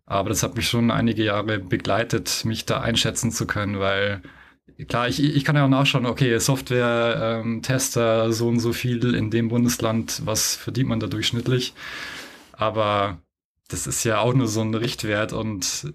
Aber 0.05 0.29
das 0.29 0.43
hat 0.43 0.55
mich 0.55 0.69
schon 0.69 0.89
einige 0.91 1.24
Jahre 1.24 1.60
begleitet, 1.60 2.46
mich 2.46 2.65
da 2.65 2.79
einschätzen 2.79 3.31
zu 3.31 3.46
können, 3.46 3.79
weil 3.79 4.22
klar, 4.88 5.07
ich, 5.07 5.24
ich 5.24 5.43
kann 5.43 5.55
ja 5.55 5.65
auch 5.65 5.69
nachschauen, 5.69 6.05
okay, 6.05 6.38
Software-Tester 6.38 8.25
ähm, 8.25 8.31
so 8.31 8.47
und 8.47 8.59
so 8.59 8.74
viel 8.74 9.15
in 9.15 9.31
dem 9.31 9.50
Bundesland, 9.50 10.21
was 10.25 10.55
verdient 10.55 10.89
man 10.89 11.00
da 11.00 11.07
durchschnittlich? 11.07 11.74
Aber 12.51 13.19
das 13.69 13.88
ist 13.88 14.03
ja 14.03 14.19
auch 14.19 14.33
nur 14.33 14.47
so 14.47 14.62
ein 14.62 14.74
Richtwert 14.74 15.33
und 15.33 15.93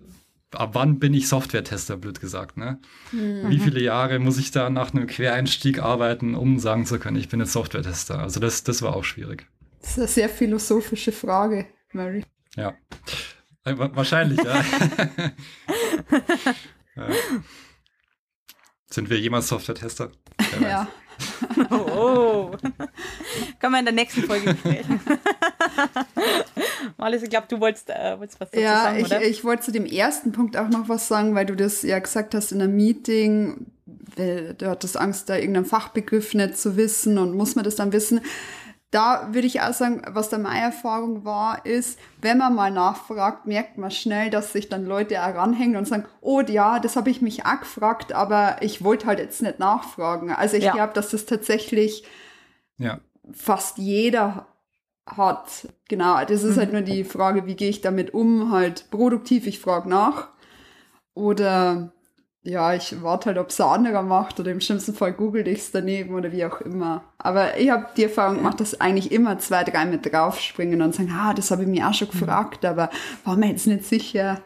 ab 0.52 0.70
wann 0.74 0.98
bin 0.98 1.14
ich 1.14 1.28
Software-Tester, 1.28 1.96
blöd 1.96 2.20
gesagt, 2.20 2.56
ne? 2.56 2.78
Mhm. 3.12 3.48
Wie 3.48 3.58
viele 3.58 3.80
Jahre 3.80 4.18
muss 4.18 4.38
ich 4.38 4.50
da 4.50 4.68
nach 4.68 4.92
einem 4.92 5.06
Quereinstieg 5.06 5.80
arbeiten, 5.80 6.34
um 6.34 6.58
sagen 6.58 6.84
zu 6.86 6.98
können, 6.98 7.16
ich 7.16 7.28
bin 7.28 7.40
jetzt 7.40 7.52
Software-Tester? 7.52 8.18
Also 8.18 8.40
das, 8.40 8.64
das 8.64 8.82
war 8.82 8.94
auch 8.94 9.04
schwierig. 9.04 9.46
Das 9.80 9.92
ist 9.92 9.98
eine 9.98 10.08
sehr 10.08 10.28
philosophische 10.28 11.12
Frage, 11.12 11.66
Mary. 11.92 12.24
Ja. 12.56 12.74
Äh, 13.64 13.74
wahrscheinlich, 13.76 14.40
ja. 14.42 14.54
ja. 16.96 17.08
Sind 18.92 19.08
wir 19.08 19.18
jemals 19.18 19.48
Software-Tester? 19.48 20.10
Ja. 20.60 20.86
oh, 21.70 21.76
oh. 21.76 22.50
Können 23.58 23.72
wir 23.72 23.78
in 23.78 23.84
der 23.86 23.94
nächsten 23.94 24.22
Folge 24.24 24.52
besprechen. 24.52 25.00
Marlies, 26.98 27.22
ich 27.22 27.30
glaube, 27.30 27.46
du 27.48 27.58
wolltest, 27.58 27.88
äh, 27.88 28.18
wolltest 28.18 28.38
was 28.38 28.50
dazu 28.50 28.62
ja, 28.62 28.82
sagen, 28.82 28.98
ich, 28.98 29.06
oder? 29.06 29.22
ich 29.22 29.44
wollte 29.44 29.62
zu 29.62 29.72
dem 29.72 29.86
ersten 29.86 30.32
Punkt 30.32 30.58
auch 30.58 30.68
noch 30.68 30.90
was 30.90 31.08
sagen, 31.08 31.34
weil 31.34 31.46
du 31.46 31.56
das 31.56 31.82
ja 31.82 31.98
gesagt 31.98 32.34
hast 32.34 32.52
in 32.52 32.60
einem 32.60 32.76
Meeting, 32.76 33.66
du 34.16 34.66
hattest 34.66 34.98
Angst, 34.98 35.30
da 35.30 35.36
irgendeinen 35.36 35.64
Fachbegriff 35.64 36.34
nicht 36.34 36.58
zu 36.58 36.76
wissen 36.76 37.16
und 37.16 37.34
muss 37.34 37.54
man 37.54 37.64
das 37.64 37.76
dann 37.76 37.92
wissen 37.92 38.20
da 38.92 39.32
würde 39.32 39.46
ich 39.46 39.62
auch 39.62 39.72
sagen, 39.72 40.02
was 40.10 40.28
da 40.28 40.36
meine 40.36 40.60
Erfahrung 40.60 41.24
war, 41.24 41.64
ist, 41.64 41.98
wenn 42.20 42.36
man 42.36 42.54
mal 42.54 42.70
nachfragt, 42.70 43.46
merkt 43.46 43.78
man 43.78 43.90
schnell, 43.90 44.28
dass 44.28 44.52
sich 44.52 44.68
dann 44.68 44.84
Leute 44.84 45.14
heranhängen 45.14 45.76
und 45.76 45.88
sagen, 45.88 46.04
oh 46.20 46.42
ja, 46.42 46.78
das 46.78 46.94
habe 46.94 47.08
ich 47.08 47.22
mich 47.22 47.46
auch 47.46 47.60
gefragt, 47.60 48.12
aber 48.12 48.56
ich 48.60 48.84
wollte 48.84 49.06
halt 49.06 49.18
jetzt 49.18 49.40
nicht 49.40 49.58
nachfragen. 49.58 50.30
Also 50.30 50.58
ich 50.58 50.64
ja. 50.64 50.72
glaube, 50.72 50.92
dass 50.92 51.08
das 51.08 51.24
tatsächlich 51.24 52.04
ja. 52.76 53.00
fast 53.32 53.78
jeder 53.78 54.46
hat. 55.06 55.68
Genau, 55.88 56.22
das 56.26 56.42
ist 56.42 56.58
halt 56.58 56.70
mhm. 56.70 56.76
halt 56.76 56.86
nur 56.86 56.94
die 56.94 57.04
Frage, 57.04 57.46
wie 57.46 57.56
gehe 57.56 57.70
ich 57.70 57.80
damit 57.80 58.12
um, 58.12 58.52
halt 58.52 58.90
produktiv, 58.90 59.46
ich 59.46 59.58
frage 59.58 59.88
nach. 59.88 60.28
Oder 61.14 61.92
ja, 62.44 62.74
ich 62.74 63.02
warte 63.02 63.26
halt, 63.26 63.38
ob 63.38 63.50
es 63.50 63.60
ein 63.60 63.68
anderer 63.68 64.02
macht 64.02 64.40
oder 64.40 64.50
im 64.50 64.60
schlimmsten 64.60 64.94
Fall 64.94 65.12
google 65.12 65.46
ich 65.46 65.60
es 65.60 65.70
daneben 65.70 66.14
oder 66.14 66.32
wie 66.32 66.44
auch 66.44 66.60
immer. 66.60 67.04
Aber 67.18 67.56
ich 67.56 67.70
habe 67.70 67.86
die 67.96 68.04
Erfahrung 68.04 68.38
gemacht, 68.38 68.58
dass 68.58 68.80
eigentlich 68.80 69.12
immer 69.12 69.38
zwei, 69.38 69.62
drei 69.62 69.86
mit 69.86 70.12
draufspringen 70.12 70.82
und 70.82 70.94
sagen, 70.94 71.12
ah, 71.12 71.34
das 71.34 71.52
habe 71.52 71.62
ich 71.62 71.68
mir 71.68 71.88
auch 71.88 71.94
schon 71.94 72.10
gefragt, 72.10 72.64
aber 72.64 72.90
war 73.24 73.36
mir 73.36 73.48
jetzt 73.48 73.68
nicht 73.68 73.84
sicher. 73.84 74.40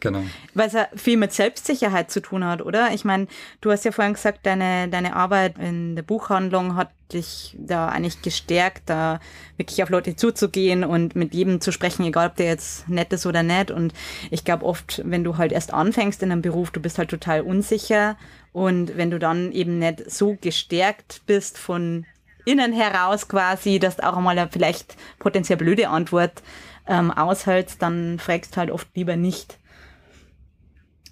Genau. 0.00 0.22
Weil 0.54 0.66
es 0.66 0.72
ja 0.72 0.88
viel 0.96 1.16
mit 1.16 1.32
Selbstsicherheit 1.32 2.10
zu 2.10 2.20
tun 2.20 2.44
hat, 2.44 2.62
oder? 2.62 2.92
Ich 2.92 3.04
meine, 3.04 3.26
du 3.60 3.70
hast 3.70 3.84
ja 3.84 3.92
vorhin 3.92 4.14
gesagt, 4.14 4.40
deine, 4.44 4.88
deine 4.88 5.14
Arbeit 5.14 5.58
in 5.58 5.94
der 5.94 6.02
Buchhandlung 6.02 6.74
hat 6.74 6.90
dich 7.12 7.56
da 7.58 7.88
eigentlich 7.88 8.22
gestärkt, 8.22 8.84
da 8.86 9.20
wirklich 9.56 9.82
auf 9.82 9.90
Leute 9.90 10.16
zuzugehen 10.16 10.84
und 10.84 11.16
mit 11.16 11.34
jedem 11.34 11.60
zu 11.60 11.72
sprechen, 11.72 12.04
egal 12.04 12.28
ob 12.28 12.36
der 12.36 12.46
jetzt 12.46 12.88
nett 12.88 13.12
ist 13.12 13.26
oder 13.26 13.42
nett. 13.42 13.70
Und 13.70 13.92
ich 14.30 14.44
glaube 14.44 14.64
oft, 14.64 15.02
wenn 15.04 15.24
du 15.24 15.36
halt 15.36 15.52
erst 15.52 15.74
anfängst 15.74 16.22
in 16.22 16.32
einem 16.32 16.42
Beruf, 16.42 16.70
du 16.70 16.80
bist 16.80 16.98
halt 16.98 17.10
total 17.10 17.42
unsicher. 17.42 18.16
Und 18.52 18.96
wenn 18.96 19.10
du 19.10 19.18
dann 19.18 19.52
eben 19.52 19.78
nicht 19.78 20.10
so 20.10 20.36
gestärkt 20.40 21.22
bist 21.26 21.58
von 21.58 22.06
innen 22.44 22.72
heraus 22.72 23.28
quasi, 23.28 23.78
dass 23.78 23.96
du 23.96 24.06
auch 24.06 24.16
einmal 24.16 24.38
eine 24.38 24.50
vielleicht 24.50 24.96
potenziell 25.18 25.58
blöde 25.58 25.88
Antwort 25.88 26.42
ähm, 26.86 27.10
aushältst, 27.10 27.82
dann 27.82 28.18
fragst 28.18 28.56
du 28.56 28.60
halt 28.60 28.70
oft 28.70 28.88
lieber 28.94 29.16
nicht. 29.16 29.58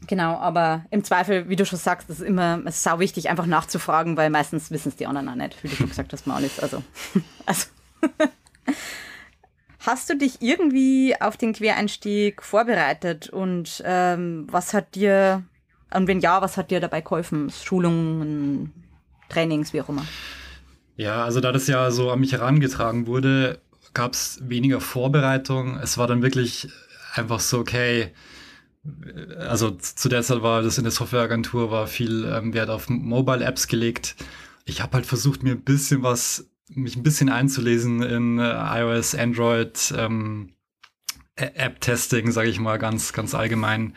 Genau, 0.07 0.37
aber 0.37 0.85
im 0.91 1.03
Zweifel, 1.05 1.49
wie 1.49 1.57
du 1.57 1.67
schon 1.67 1.79
sagst, 1.79 2.09
ist 2.09 2.21
immer 2.21 2.61
sau 2.71 2.99
wichtig, 2.99 3.29
einfach 3.29 3.47
nachzufragen, 3.47 4.17
weil 4.17 4.31
meistens 4.31 4.71
wissen 4.71 4.91
es 4.91 4.97
die 4.97 5.07
anderen 5.07 5.29
auch 5.29 5.35
nicht, 5.35 5.63
wie 5.63 5.69
du 5.69 5.77
schon 5.77 5.89
gesagt 5.89 6.13
hast, 6.13 6.27
mal 6.27 6.37
alles. 6.37 6.61
Also, 6.61 6.83
also. 7.47 7.67
Hast 9.81 10.11
du 10.11 10.17
dich 10.17 10.41
irgendwie 10.41 11.15
auf 11.21 11.37
den 11.37 11.53
Quereinstieg 11.53 12.43
vorbereitet 12.43 13.31
und 13.31 13.83
ähm, 13.85 14.47
was 14.51 14.75
hat 14.75 14.95
dir, 14.95 15.45
und 15.93 16.07
wenn 16.07 16.21
ja, 16.21 16.43
was 16.43 16.57
hat 16.57 16.71
dir 16.71 16.81
dabei 16.81 17.01
geholfen? 17.01 17.51
Schulungen, 17.51 18.73
Trainings, 19.29 19.73
wie 19.73 19.81
auch 19.81 19.89
immer? 19.89 20.05
Ja, 20.97 21.25
also 21.25 21.41
da 21.41 21.53
das 21.53 21.69
ja 21.69 21.91
so 21.91 22.11
an 22.11 22.21
mich 22.21 22.33
herangetragen 22.33 23.07
wurde, 23.07 23.61
gab 23.95 24.15
es 24.15 24.41
weniger 24.43 24.81
Vorbereitung. 24.81 25.79
Es 25.79 25.97
war 25.97 26.07
dann 26.07 26.23
wirklich 26.23 26.69
einfach 27.15 27.41
so, 27.41 27.59
okay, 27.59 28.13
also 29.39 29.71
zu 29.73 30.09
der 30.09 30.23
Zeit 30.23 30.43
war 30.43 30.63
das 30.63 30.79
in 30.79 30.85
der 30.85 30.93
Softwareagentur, 30.93 31.71
war 31.71 31.87
viel 31.87 32.25
ähm, 32.25 32.55
Wert 32.55 32.71
auf 32.71 32.89
Mobile-Apps 32.89 33.69
gelegt. 33.69 34.17
Ich 34.65 34.83
habe 34.83 34.95
halt 34.95 35.07
versucht, 35.07 35.43
mir 35.43 35.53
ein 35.53 35.63
bisschen 35.63 36.03
was, 36.03 36.49
mich 36.69 36.97
ein 36.97 37.03
bisschen 37.03 37.29
einzulesen 37.29 38.03
in 38.03 38.39
äh, 38.39 38.81
iOS, 38.81 39.15
Android, 39.15 39.95
ähm, 39.97 40.53
App-Testing, 41.37 42.33
sage 42.33 42.49
ich 42.49 42.61
mal 42.61 42.79
ganz, 42.79 43.13
ganz 43.13 43.35
allgemein. 43.35 43.95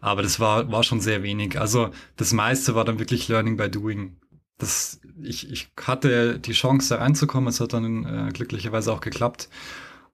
Aber 0.00 0.22
das 0.22 0.40
war, 0.40 0.70
war 0.70 0.82
schon 0.82 1.00
sehr 1.00 1.22
wenig. 1.22 1.60
Also 1.60 1.90
das 2.16 2.32
meiste 2.32 2.74
war 2.74 2.84
dann 2.84 2.98
wirklich 2.98 3.28
Learning 3.28 3.56
by 3.56 3.70
Doing. 3.70 4.16
Das, 4.56 5.00
ich, 5.22 5.50
ich 5.50 5.70
hatte 5.80 6.38
die 6.38 6.52
Chance, 6.52 6.94
da 6.94 7.02
reinzukommen. 7.02 7.48
Es 7.48 7.60
hat 7.60 7.72
dann 7.72 8.04
äh, 8.04 8.30
glücklicherweise 8.32 8.92
auch 8.92 9.00
geklappt. 9.00 9.48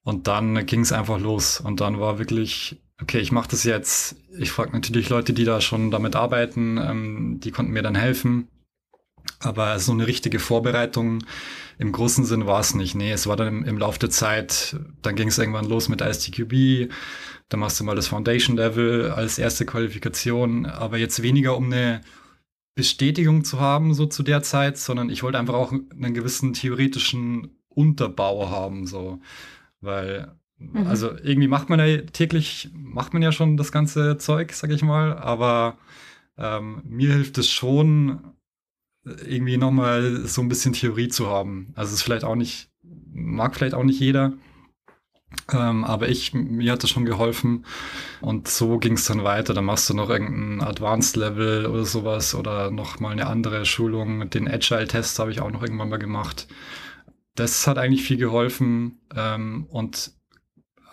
Und 0.03 0.27
dann 0.27 0.67
ging 0.67 0.81
es 0.81 0.93
einfach 0.93 1.19
los. 1.19 1.61
Und 1.61 1.81
dann 1.81 2.01
war 2.01 2.19
wirklich, 2.19 2.83
okay, 3.01 3.19
ich 3.19 3.33
mache 3.33 3.49
das 3.51 3.65
jetzt. 3.65 4.17
Ich 4.39 4.51
frage 4.51 4.73
natürlich 4.73 5.09
Leute, 5.09 5.33
die 5.33 5.45
da 5.45 5.61
schon 5.61 5.91
damit 5.91 6.17
arbeiten, 6.17 6.79
ähm, 6.79 7.41
die 7.41 7.51
konnten 7.51 7.73
mir 7.73 7.83
dann 7.83 7.95
helfen. 7.95 8.49
Aber 9.41 9.79
so 9.79 9.93
eine 9.93 10.07
richtige 10.07 10.39
Vorbereitung 10.39 11.25
im 11.79 11.93
großen 11.93 12.25
Sinn 12.25 12.47
war 12.47 12.61
es 12.61 12.75
nicht. 12.75 12.95
Nee, 12.95 13.13
es 13.13 13.27
war 13.27 13.37
dann 13.37 13.49
im, 13.49 13.65
im 13.65 13.79
Laufe 13.79 13.99
der 13.99 14.11
Zeit, 14.11 14.77
dann 15.03 15.17
ging 15.17 15.29
es 15.29 15.39
irgendwann 15.39 15.69
los 15.69 15.89
mit 15.89 16.01
ISTQB, 16.01 16.93
dann 17.49 17.61
machst 17.61 17.81
du 17.81 17.85
mal 17.85 17.97
das 17.97 18.09
Foundation 18.09 18.57
Level 18.57 19.11
als 19.11 19.39
erste 19.39 19.67
Qualifikation, 19.67 20.67
aber 20.67 20.99
jetzt 20.99 21.23
weniger 21.23 21.57
um 21.57 21.67
eine 21.67 22.01
Bestätigung 22.75 23.45
zu 23.45 23.61
haben, 23.61 23.95
so 23.95 24.07
zu 24.07 24.23
der 24.23 24.43
Zeit, 24.43 24.79
sondern 24.79 25.11
ich 25.11 25.23
wollte 25.23 25.39
einfach 25.39 25.55
auch 25.55 25.73
einen 25.73 26.15
gewissen 26.15 26.53
theoretischen 26.55 27.57
Unterbau 27.69 28.51
haben, 28.51 28.87
so. 28.87 29.21
Weil, 29.81 30.35
mhm. 30.59 30.87
also 30.87 31.11
irgendwie 31.23 31.49
macht 31.49 31.71
man 31.71 31.79
ja 31.81 31.99
täglich, 32.03 32.71
macht 32.75 33.13
man 33.13 33.23
ja 33.23 33.33
schon 33.33 33.57
das 33.57 33.73
ganze 33.73 34.19
Zeug, 34.19 34.53
sag 34.53 34.71
ich 34.71 34.83
mal, 34.83 35.17
aber 35.19 35.79
ähm, 36.37 36.83
mir 36.85 37.13
hilft 37.13 37.39
es 37.39 37.51
schon, 37.51 38.35
irgendwie 39.05 39.57
nochmal 39.57 40.27
so 40.27 40.41
ein 40.41 40.49
bisschen 40.49 40.73
Theorie 40.73 41.09
zu 41.09 41.29
haben. 41.29 41.73
Also 41.77 41.91
es 41.91 41.97
ist 41.97 42.03
vielleicht 42.03 42.25
auch 42.25 42.37
nicht, 42.37 42.71
mag 42.83 43.55
vielleicht 43.55 43.75
auch 43.75 43.85
nicht 43.85 44.01
jeder, 44.01 44.33
ähm, 45.53 45.85
aber 45.85 46.09
ich, 46.09 46.33
mir 46.33 46.73
hat 46.73 46.83
das 46.83 46.91
schon 46.91 47.05
geholfen. 47.05 47.65
Und 48.21 48.49
so 48.49 48.79
ging 48.79 48.95
es 48.95 49.07
dann 49.07 49.25
weiter. 49.25 49.55
Dann 49.55 49.65
machst 49.65 49.91
du 49.91 49.95
noch 49.95 50.11
irgendein 50.11 50.67
Advanced 50.67 51.17
Level 51.17 51.67
oder 51.67 51.85
sowas 51.85 52.35
oder 52.35 52.71
nochmal 52.71 53.13
eine 53.13 53.27
andere 53.27 53.67
Schulung. 53.67 54.31
Den 54.31 54.49
Agile-Test 54.49 55.19
habe 55.19 55.31
ich 55.31 55.41
auch 55.41 55.51
noch 55.51 55.63
irgendwann 55.63 55.91
mal 55.91 55.99
gemacht. 55.99 56.49
Das 57.35 57.67
hat 57.67 57.79
eigentlich 57.79 58.05
viel 58.05 58.17
geholfen. 58.17 59.01
Ähm, 59.15 59.67
und 59.69 60.13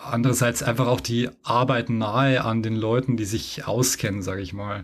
andererseits 0.04 0.64
einfach 0.64 0.88
auch 0.88 1.02
die 1.02 1.30
Arbeit 1.44 1.90
nahe 1.90 2.44
an 2.44 2.64
den 2.64 2.76
Leuten, 2.76 3.18
die 3.18 3.26
sich 3.26 3.66
auskennen, 3.66 4.22
sage 4.22 4.42
ich 4.42 4.54
mal. 4.54 4.84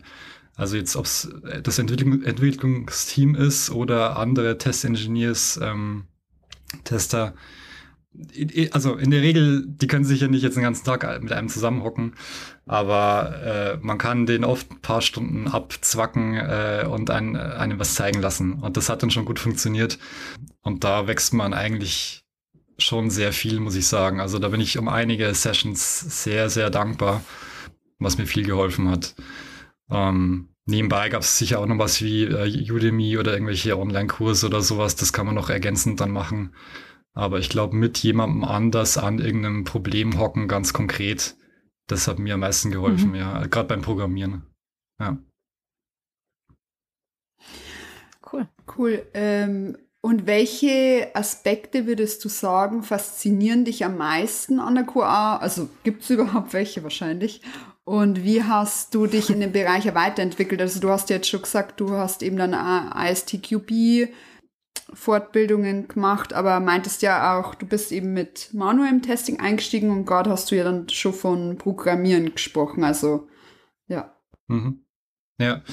Also 0.55 0.75
jetzt, 0.75 0.95
ob 0.95 1.05
es 1.05 1.29
das 1.61 1.77
Entwicklung, 1.77 2.23
Entwicklungsteam 2.23 3.35
ist 3.35 3.69
oder 3.69 4.17
andere 4.17 4.57
Test-Engineers, 4.57 5.59
ähm, 5.61 6.05
Tester. 6.83 7.35
Also 8.71 8.95
in 8.95 9.11
der 9.11 9.21
Regel, 9.21 9.63
die 9.67 9.85
können 9.85 10.03
sich 10.03 10.21
ja 10.21 10.27
nicht 10.27 10.41
jetzt 10.41 10.55
den 10.55 10.63
ganzen 10.63 10.83
Tag 10.83 11.21
mit 11.21 11.31
einem 11.31 11.49
zusammenhocken, 11.49 12.15
aber 12.65 13.77
äh, 13.79 13.85
man 13.85 13.99
kann 13.99 14.25
den 14.25 14.43
oft 14.43 14.71
ein 14.71 14.81
paar 14.81 15.01
Stunden 15.01 15.47
abzwacken 15.47 16.33
äh, 16.33 16.87
und 16.89 17.11
ein, 17.11 17.35
einem 17.35 17.79
was 17.79 17.93
zeigen 17.93 18.19
lassen. 18.19 18.53
Und 18.53 18.75
das 18.75 18.89
hat 18.89 19.03
dann 19.03 19.11
schon 19.11 19.25
gut 19.25 19.37
funktioniert. 19.37 19.99
Und 20.63 20.83
da 20.83 21.05
wächst 21.05 21.33
man 21.33 21.53
eigentlich 21.53 22.23
schon 22.77 23.09
sehr 23.09 23.33
viel, 23.33 23.59
muss 23.59 23.75
ich 23.75 23.87
sagen. 23.87 24.19
Also 24.19 24.39
da 24.39 24.49
bin 24.49 24.61
ich 24.61 24.77
um 24.77 24.87
einige 24.87 25.33
Sessions 25.33 26.23
sehr, 26.23 26.49
sehr 26.49 26.69
dankbar, 26.69 27.23
was 27.99 28.17
mir 28.17 28.27
viel 28.27 28.45
geholfen 28.45 28.89
hat. 28.89 29.15
Ähm, 29.89 30.49
nebenbei 30.65 31.09
gab 31.09 31.21
es 31.21 31.37
sicher 31.37 31.59
auch 31.59 31.65
noch 31.65 31.79
was 31.79 32.01
wie 32.01 32.23
äh, 32.23 32.71
Udemy 32.71 33.17
oder 33.17 33.33
irgendwelche 33.33 33.77
Online-Kurse 33.77 34.47
oder 34.47 34.61
sowas. 34.61 34.95
Das 34.95 35.13
kann 35.13 35.25
man 35.25 35.35
noch 35.35 35.49
ergänzend 35.49 35.99
dann 35.99 36.11
machen. 36.11 36.53
Aber 37.13 37.39
ich 37.39 37.49
glaube, 37.49 37.75
mit 37.75 37.97
jemandem 37.97 38.43
anders 38.43 38.97
an 38.97 39.17
irgendeinem 39.17 39.63
Problem 39.63 40.19
hocken, 40.19 40.47
ganz 40.47 40.71
konkret, 40.71 41.35
das 41.87 42.07
hat 42.07 42.19
mir 42.19 42.35
am 42.35 42.41
meisten 42.41 42.69
geholfen, 42.69 43.09
mhm. 43.09 43.15
ja. 43.15 43.47
Gerade 43.47 43.69
beim 43.69 43.81
Programmieren. 43.81 44.43
Ja. 44.99 45.17
Cool. 48.31 48.47
Cool. 48.77 49.07
Ähm, 49.13 49.77
und 50.01 50.25
welche 50.25 51.11
Aspekte 51.13 51.87
würdest 51.87 52.23
du 52.23 52.29
sagen, 52.29 52.83
faszinieren 52.83 53.65
dich 53.65 53.83
am 53.83 53.97
meisten 53.97 54.59
an 54.59 54.75
der 54.75 54.85
QA? 54.85 55.37
Also 55.37 55.69
gibt 55.83 56.03
es 56.03 56.09
überhaupt 56.11 56.53
welche 56.53 56.83
wahrscheinlich? 56.83 57.41
Und 57.83 58.23
wie 58.23 58.43
hast 58.43 58.93
du 58.93 59.07
dich 59.07 59.29
in 59.29 59.39
dem 59.39 59.53
Bereich 59.53 59.93
weiterentwickelt? 59.95 60.59
Also 60.59 60.79
du 60.81 60.89
hast 60.89 61.09
jetzt 61.09 61.29
schon 61.29 61.41
gesagt, 61.41 61.79
du 61.79 61.91
hast 61.91 62.21
eben 62.21 62.35
dann 62.35 62.53
ISTQB 62.53 64.09
Fortbildungen 64.93 65.87
gemacht, 65.87 66.33
aber 66.33 66.59
meintest 66.59 67.01
ja 67.01 67.37
auch, 67.37 67.55
du 67.55 67.65
bist 67.65 67.91
eben 67.91 68.13
mit 68.13 68.53
manuellem 68.53 69.01
Testing 69.01 69.39
eingestiegen 69.39 69.89
und 69.89 70.05
gerade 70.05 70.29
hast 70.29 70.51
du 70.51 70.55
ja 70.55 70.63
dann 70.63 70.87
schon 70.89 71.13
von 71.13 71.57
Programmieren 71.57 72.31
gesprochen. 72.33 72.83
Also 72.83 73.27
ja. 73.87 74.15
Mhm. 74.47 74.85
Ja. 75.39 75.63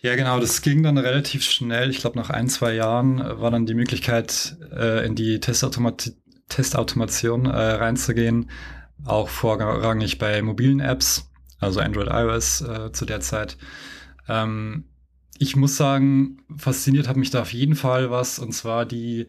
Ja, 0.00 0.14
genau, 0.14 0.38
das 0.38 0.62
ging 0.62 0.82
dann 0.82 0.96
relativ 0.96 1.42
schnell. 1.42 1.90
Ich 1.90 1.98
glaube, 1.98 2.18
nach 2.18 2.30
ein, 2.30 2.48
zwei 2.48 2.74
Jahren 2.74 3.18
war 3.18 3.50
dann 3.50 3.66
die 3.66 3.74
Möglichkeit, 3.74 4.56
äh, 4.72 5.04
in 5.04 5.14
die 5.14 5.40
Testautomat 5.40 6.12
Testautomation 6.48 7.44
äh, 7.44 7.50
reinzugehen 7.50 8.48
auch 9.04 9.28
vorrangig 9.28 10.18
bei 10.18 10.42
mobilen 10.42 10.80
Apps, 10.80 11.30
also 11.58 11.80
Android, 11.80 12.08
iOS 12.08 12.62
äh, 12.62 12.92
zu 12.92 13.04
der 13.04 13.20
Zeit. 13.20 13.56
Ähm, 14.28 14.84
ich 15.38 15.56
muss 15.56 15.76
sagen, 15.76 16.38
fasziniert 16.56 17.08
hat 17.08 17.16
mich 17.16 17.30
da 17.30 17.42
auf 17.42 17.52
jeden 17.52 17.76
Fall 17.76 18.10
was, 18.10 18.38
und 18.38 18.52
zwar 18.52 18.86
die, 18.86 19.28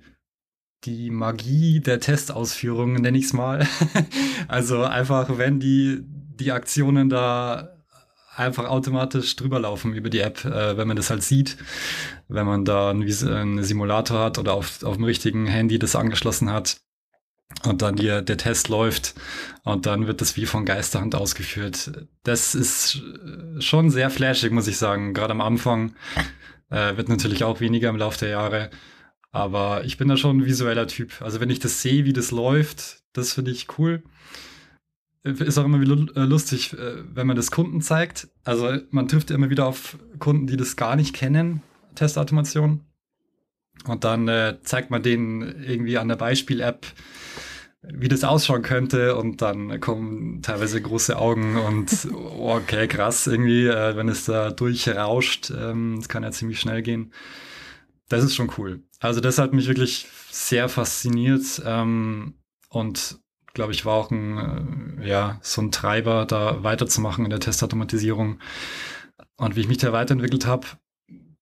die 0.85 1.11
Magie 1.11 1.81
der 1.81 1.99
Testausführung, 1.99 2.93
nenne 2.93 3.17
ich 3.17 3.25
es 3.25 3.33
mal. 3.33 3.67
also 4.47 4.83
einfach, 4.83 5.37
wenn 5.37 5.59
die, 5.59 5.99
die 6.03 6.51
Aktionen 6.51 7.09
da 7.09 7.78
einfach 8.39 8.65
automatisch 8.65 9.35
drüber 9.35 9.59
laufen 9.59 9.93
über 9.93 10.09
die 10.09 10.19
App, 10.19 10.43
äh, 10.45 10.77
wenn 10.77 10.87
man 10.87 10.97
das 10.97 11.09
halt 11.09 11.23
sieht, 11.23 11.57
wenn 12.27 12.45
man 12.45 12.65
da 12.65 12.89
einen, 12.89 13.03
einen 13.27 13.63
Simulator 13.63 14.19
hat 14.19 14.37
oder 14.37 14.53
auf, 14.53 14.83
auf 14.83 14.95
dem 14.95 15.03
richtigen 15.03 15.45
Handy 15.45 15.77
das 15.77 15.95
angeschlossen 15.95 16.51
hat 16.51 16.77
und 17.63 17.81
dann 17.81 17.95
die, 17.95 18.07
der 18.07 18.37
Test 18.37 18.69
läuft 18.69 19.15
und 19.63 19.85
dann 19.85 20.07
wird 20.07 20.21
das 20.21 20.37
wie 20.37 20.45
von 20.45 20.65
Geisterhand 20.65 21.15
ausgeführt. 21.15 22.07
Das 22.23 22.55
ist 22.55 23.01
schon 23.59 23.89
sehr 23.89 24.09
flashig, 24.09 24.51
muss 24.51 24.67
ich 24.67 24.77
sagen. 24.77 25.13
Gerade 25.13 25.31
am 25.31 25.41
Anfang 25.41 25.95
äh, 26.69 26.95
wird 26.95 27.09
natürlich 27.09 27.43
auch 27.43 27.59
weniger 27.59 27.89
im 27.89 27.97
Laufe 27.97 28.19
der 28.19 28.29
Jahre. 28.29 28.69
Aber 29.31 29.83
ich 29.83 29.97
bin 29.97 30.07
da 30.07 30.17
schon 30.17 30.37
ein 30.37 30.45
visueller 30.45 30.87
Typ. 30.87 31.21
Also 31.21 31.39
wenn 31.39 31.49
ich 31.49 31.59
das 31.59 31.81
sehe, 31.81 32.05
wie 32.05 32.13
das 32.13 32.31
läuft, 32.31 33.01
das 33.13 33.33
finde 33.33 33.51
ich 33.51 33.67
cool. 33.77 34.03
Ist 35.23 35.57
auch 35.57 35.65
immer 35.65 35.81
wieder 35.81 35.95
äh, 36.15 36.25
lustig, 36.25 36.73
äh, 36.73 37.03
wenn 37.13 37.27
man 37.27 37.35
das 37.35 37.51
Kunden 37.51 37.81
zeigt. 37.81 38.29
Also 38.45 38.77
man 38.91 39.07
trifft 39.07 39.31
immer 39.31 39.49
wieder 39.49 39.65
auf 39.65 39.97
Kunden, 40.17 40.47
die 40.47 40.55
das 40.55 40.77
gar 40.77 40.95
nicht 40.95 41.13
kennen, 41.13 41.61
Testautomation. 41.95 42.85
Und 43.85 44.03
dann 44.03 44.27
äh, 44.27 44.57
zeigt 44.63 44.91
man 44.91 45.03
denen 45.03 45.63
irgendwie 45.63 45.97
an 45.97 46.07
der 46.07 46.15
Beispiel-App, 46.15 46.85
wie 47.81 48.07
das 48.07 48.23
ausschauen 48.23 48.61
könnte 48.61 49.15
und 49.15 49.41
dann 49.41 49.79
kommen 49.79 50.41
teilweise 50.41 50.81
große 50.81 51.17
Augen 51.17 51.55
und 51.55 52.07
okay, 52.37 52.87
krass 52.87 53.25
irgendwie, 53.27 53.67
äh, 53.67 53.95
wenn 53.95 54.09
es 54.09 54.25
da 54.25 54.51
durchrauscht, 54.51 55.51
ähm, 55.51 55.95
das 55.97 56.09
kann 56.09 56.23
ja 56.23 56.31
ziemlich 56.31 56.59
schnell 56.59 56.81
gehen. 56.81 57.13
Das 58.09 58.23
ist 58.23 58.35
schon 58.35 58.51
cool. 58.57 58.83
Also 58.99 59.21
das 59.21 59.37
hat 59.37 59.53
mich 59.53 59.67
wirklich 59.67 60.07
sehr 60.29 60.67
fasziniert 60.67 61.61
ähm, 61.65 62.33
und 62.69 63.19
glaube 63.59 63.73
ich 63.73 63.83
war 63.83 63.95
auch 63.95 64.09
ein, 64.09 64.99
äh, 65.01 65.09
ja, 65.09 65.37
so 65.41 65.61
ein 65.61 65.69
Treiber, 65.69 66.25
da 66.25 66.63
weiterzumachen 66.63 67.25
in 67.25 67.29
der 67.29 67.41
Testautomatisierung. 67.41 68.39
Und 69.35 69.57
wie 69.57 69.59
ich 69.59 69.67
mich 69.67 69.79
da 69.79 69.91
weiterentwickelt 69.91 70.45
habe, 70.45 70.65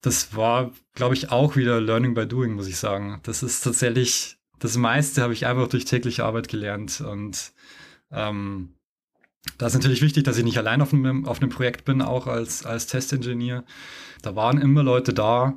das 0.02 0.36
war, 0.36 0.72
glaube 0.96 1.14
ich, 1.14 1.30
auch 1.30 1.56
wieder 1.56 1.80
Learning 1.80 2.16
by 2.16 2.28
Doing, 2.28 2.54
muss 2.54 2.66
ich 2.66 2.78
sagen. 2.78 3.20
Das 3.22 3.44
ist 3.44 3.62
tatsächlich, 3.62 4.40
das 4.58 4.78
meiste 4.78 5.22
habe 5.22 5.34
ich 5.34 5.46
einfach 5.46 5.68
durch 5.68 5.86
tägliche 5.86 6.26
Arbeit 6.26 6.48
gelernt. 6.48 7.02
Und 7.02 7.54
ähm, 8.10 8.74
da 9.60 9.68
ist 9.68 9.76
natürlich 9.76 10.02
wichtig, 10.02 10.24
dass 10.24 10.40
ich 10.40 10.44
nicht 10.44 10.58
allein 10.58 10.82
auf 10.82 10.94
einem, 10.94 11.28
auf 11.28 11.40
einem 11.40 11.52
Projekt 11.52 11.86
bin, 11.86 12.02
auch 12.02 12.26
als, 12.26 12.66
als 12.66 12.88
Testingenieur. 12.88 13.64
Da 14.24 14.36
waren 14.36 14.60
immer 14.60 14.82
Leute 14.82 15.14
da, 15.14 15.54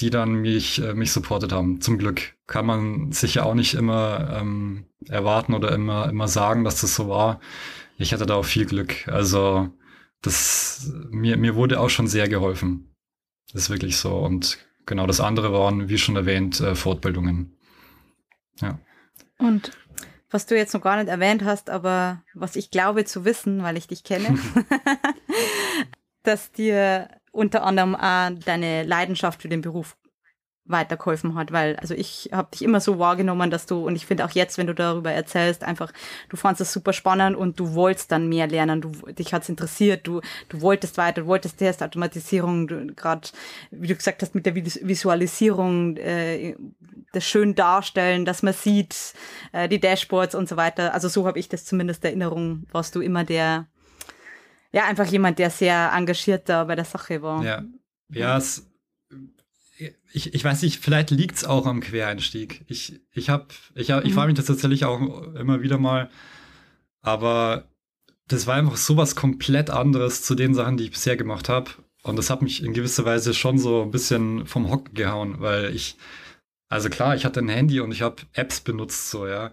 die 0.00 0.10
dann 0.10 0.34
mich, 0.34 0.80
äh, 0.82 0.94
mich 0.94 1.12
supportet 1.12 1.52
haben. 1.52 1.80
Zum 1.80 1.98
Glück 1.98 2.34
kann 2.46 2.66
man 2.66 3.12
sicher 3.12 3.46
auch 3.46 3.54
nicht 3.54 3.74
immer 3.74 4.38
ähm, 4.38 4.86
erwarten 5.08 5.54
oder 5.54 5.72
immer, 5.72 6.08
immer 6.08 6.28
sagen, 6.28 6.64
dass 6.64 6.80
das 6.80 6.94
so 6.94 7.08
war. 7.08 7.40
Ich 7.96 8.12
hatte 8.12 8.26
da 8.26 8.34
auch 8.34 8.44
viel 8.44 8.66
Glück. 8.66 9.08
Also 9.08 9.70
das, 10.22 10.92
mir, 11.10 11.36
mir 11.36 11.54
wurde 11.54 11.80
auch 11.80 11.90
schon 11.90 12.06
sehr 12.06 12.28
geholfen. 12.28 12.94
Das 13.52 13.62
ist 13.62 13.70
wirklich 13.70 13.96
so. 13.96 14.16
Und 14.16 14.58
genau 14.86 15.06
das 15.06 15.20
andere 15.20 15.52
waren, 15.52 15.88
wie 15.88 15.98
schon 15.98 16.16
erwähnt, 16.16 16.60
äh, 16.60 16.74
Fortbildungen. 16.74 17.56
Ja. 18.60 18.78
Und 19.38 19.72
was 20.30 20.46
du 20.46 20.56
jetzt 20.56 20.74
noch 20.74 20.80
gar 20.80 20.96
nicht 20.96 21.08
erwähnt 21.08 21.44
hast, 21.44 21.70
aber 21.70 22.22
was 22.34 22.56
ich 22.56 22.70
glaube 22.70 23.04
zu 23.04 23.24
wissen, 23.24 23.62
weil 23.62 23.76
ich 23.76 23.86
dich 23.86 24.02
kenne, 24.02 24.36
dass 26.22 26.50
dir 26.50 27.08
unter 27.34 27.64
anderem 27.64 27.94
auch 27.94 28.30
deine 28.44 28.84
Leidenschaft 28.84 29.42
für 29.42 29.48
den 29.48 29.60
Beruf 29.60 29.96
weitergeholfen 30.66 31.34
hat, 31.34 31.52
weil 31.52 31.76
also 31.76 31.92
ich 31.92 32.30
habe 32.32 32.48
dich 32.50 32.62
immer 32.62 32.80
so 32.80 32.98
wahrgenommen, 32.98 33.50
dass 33.50 33.66
du 33.66 33.86
und 33.86 33.96
ich 33.96 34.06
finde 34.06 34.24
auch 34.24 34.30
jetzt, 34.30 34.56
wenn 34.56 34.66
du 34.66 34.74
darüber 34.74 35.12
erzählst, 35.12 35.62
einfach 35.62 35.92
du 36.30 36.38
fandest 36.38 36.62
es 36.62 36.72
super 36.72 36.94
spannend 36.94 37.36
und 37.36 37.60
du 37.60 37.74
wolltest 37.74 38.10
dann 38.10 38.30
mehr 38.30 38.46
lernen, 38.46 38.80
du 38.80 38.90
dich 39.12 39.34
hat's 39.34 39.50
interessiert, 39.50 40.06
du 40.06 40.22
du 40.48 40.62
wolltest 40.62 40.96
weiter, 40.96 41.22
du 41.22 41.26
wolltest 41.26 41.58
Testautomatisierung, 41.58 42.94
gerade 42.96 43.28
wie 43.70 43.88
du 43.88 43.94
gesagt 43.94 44.22
hast 44.22 44.34
mit 44.34 44.46
der 44.46 44.54
Visualisierung, 44.54 45.98
äh, 45.98 46.56
das 47.12 47.24
schön 47.24 47.54
darstellen, 47.54 48.24
dass 48.24 48.42
man 48.42 48.54
sieht, 48.54 48.96
äh, 49.52 49.68
die 49.68 49.80
Dashboards 49.80 50.34
und 50.34 50.48
so 50.48 50.56
weiter. 50.56 50.94
Also 50.94 51.08
so 51.08 51.26
habe 51.26 51.38
ich 51.38 51.50
das 51.50 51.66
zumindest 51.66 52.04
Erinnerung, 52.06 52.64
warst 52.72 52.94
du 52.94 53.02
immer 53.02 53.24
der 53.24 53.66
ja 54.74 54.84
einfach 54.84 55.06
jemand, 55.06 55.38
der 55.38 55.50
sehr 55.50 55.92
engagiert 55.94 56.48
da 56.48 56.64
bei 56.64 56.74
der 56.74 56.84
Sache 56.84 57.22
war. 57.22 57.42
Ja, 57.42 57.64
ja, 58.10 58.36
es 58.36 58.66
ich, 60.12 60.32
ich 60.32 60.44
weiß 60.44 60.62
nicht, 60.62 60.78
vielleicht 60.80 61.10
liegt 61.10 61.36
es 61.36 61.44
auch 61.44 61.66
am 61.66 61.80
Quereinstieg. 61.80 62.64
Ich, 62.68 63.00
ich 63.12 63.30
habe, 63.30 63.48
ich, 63.74 63.90
hab, 63.90 64.04
ich 64.04 64.10
mhm. 64.10 64.14
frage 64.14 64.28
mich 64.28 64.36
das 64.36 64.46
tatsächlich 64.46 64.84
auch 64.84 65.00
immer 65.34 65.62
wieder 65.62 65.78
mal, 65.78 66.08
aber 67.02 67.68
das 68.28 68.46
war 68.46 68.54
einfach 68.54 68.76
sowas 68.76 69.16
komplett 69.16 69.70
anderes 69.70 70.22
zu 70.22 70.34
den 70.34 70.54
Sachen, 70.54 70.76
die 70.76 70.84
ich 70.84 70.92
bisher 70.92 71.16
gemacht 71.16 71.48
habe. 71.48 71.72
Und 72.04 72.16
das 72.16 72.30
hat 72.30 72.42
mich 72.42 72.62
in 72.62 72.74
gewisser 72.74 73.04
Weise 73.04 73.34
schon 73.34 73.58
so 73.58 73.82
ein 73.82 73.90
bisschen 73.90 74.46
vom 74.46 74.70
Hock 74.70 74.94
gehauen, 74.94 75.40
weil 75.40 75.74
ich, 75.74 75.96
also 76.68 76.88
klar, 76.88 77.16
ich 77.16 77.24
hatte 77.24 77.40
ein 77.40 77.48
Handy 77.48 77.80
und 77.80 77.90
ich 77.90 78.02
habe 78.02 78.22
Apps 78.34 78.60
benutzt, 78.60 79.10
so, 79.10 79.26
ja. 79.26 79.52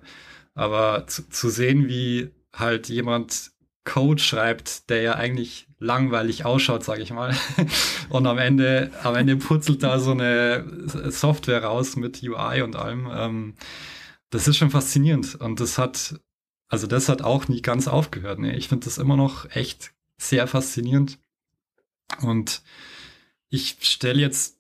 Aber 0.53 1.07
zu, 1.07 1.27
zu 1.29 1.49
sehen, 1.49 1.87
wie 1.87 2.29
halt 2.53 2.89
jemand 2.89 3.51
Code 3.83 4.21
schreibt, 4.21 4.89
der 4.89 5.01
ja 5.01 5.15
eigentlich 5.15 5.67
langweilig 5.79 6.45
ausschaut, 6.45 6.83
sage 6.83 7.01
ich 7.01 7.11
mal. 7.11 7.35
Und 8.09 8.27
am 8.27 8.37
Ende, 8.37 8.91
am 9.03 9.15
Ende 9.15 9.37
putzelt 9.37 9.81
da 9.83 9.99
so 9.99 10.11
eine 10.11 10.65
Software 11.11 11.63
raus 11.63 11.95
mit 11.95 12.21
UI 12.21 12.61
und 12.61 12.75
allem. 12.75 13.09
Ähm, 13.11 13.55
das 14.29 14.47
ist 14.47 14.57
schon 14.57 14.69
faszinierend. 14.69 15.35
Und 15.35 15.59
das 15.59 15.77
hat, 15.77 16.19
also 16.67 16.85
das 16.85 17.09
hat 17.09 17.23
auch 17.23 17.47
nie 17.47 17.61
ganz 17.61 17.87
aufgehört. 17.87 18.39
Nee, 18.39 18.55
ich 18.55 18.67
finde 18.67 18.85
das 18.85 18.99
immer 18.99 19.17
noch 19.17 19.49
echt 19.49 19.93
sehr 20.17 20.45
faszinierend. 20.47 21.17
Und 22.21 22.61
ich 23.49 23.77
stelle 23.81 24.21
jetzt, 24.21 24.57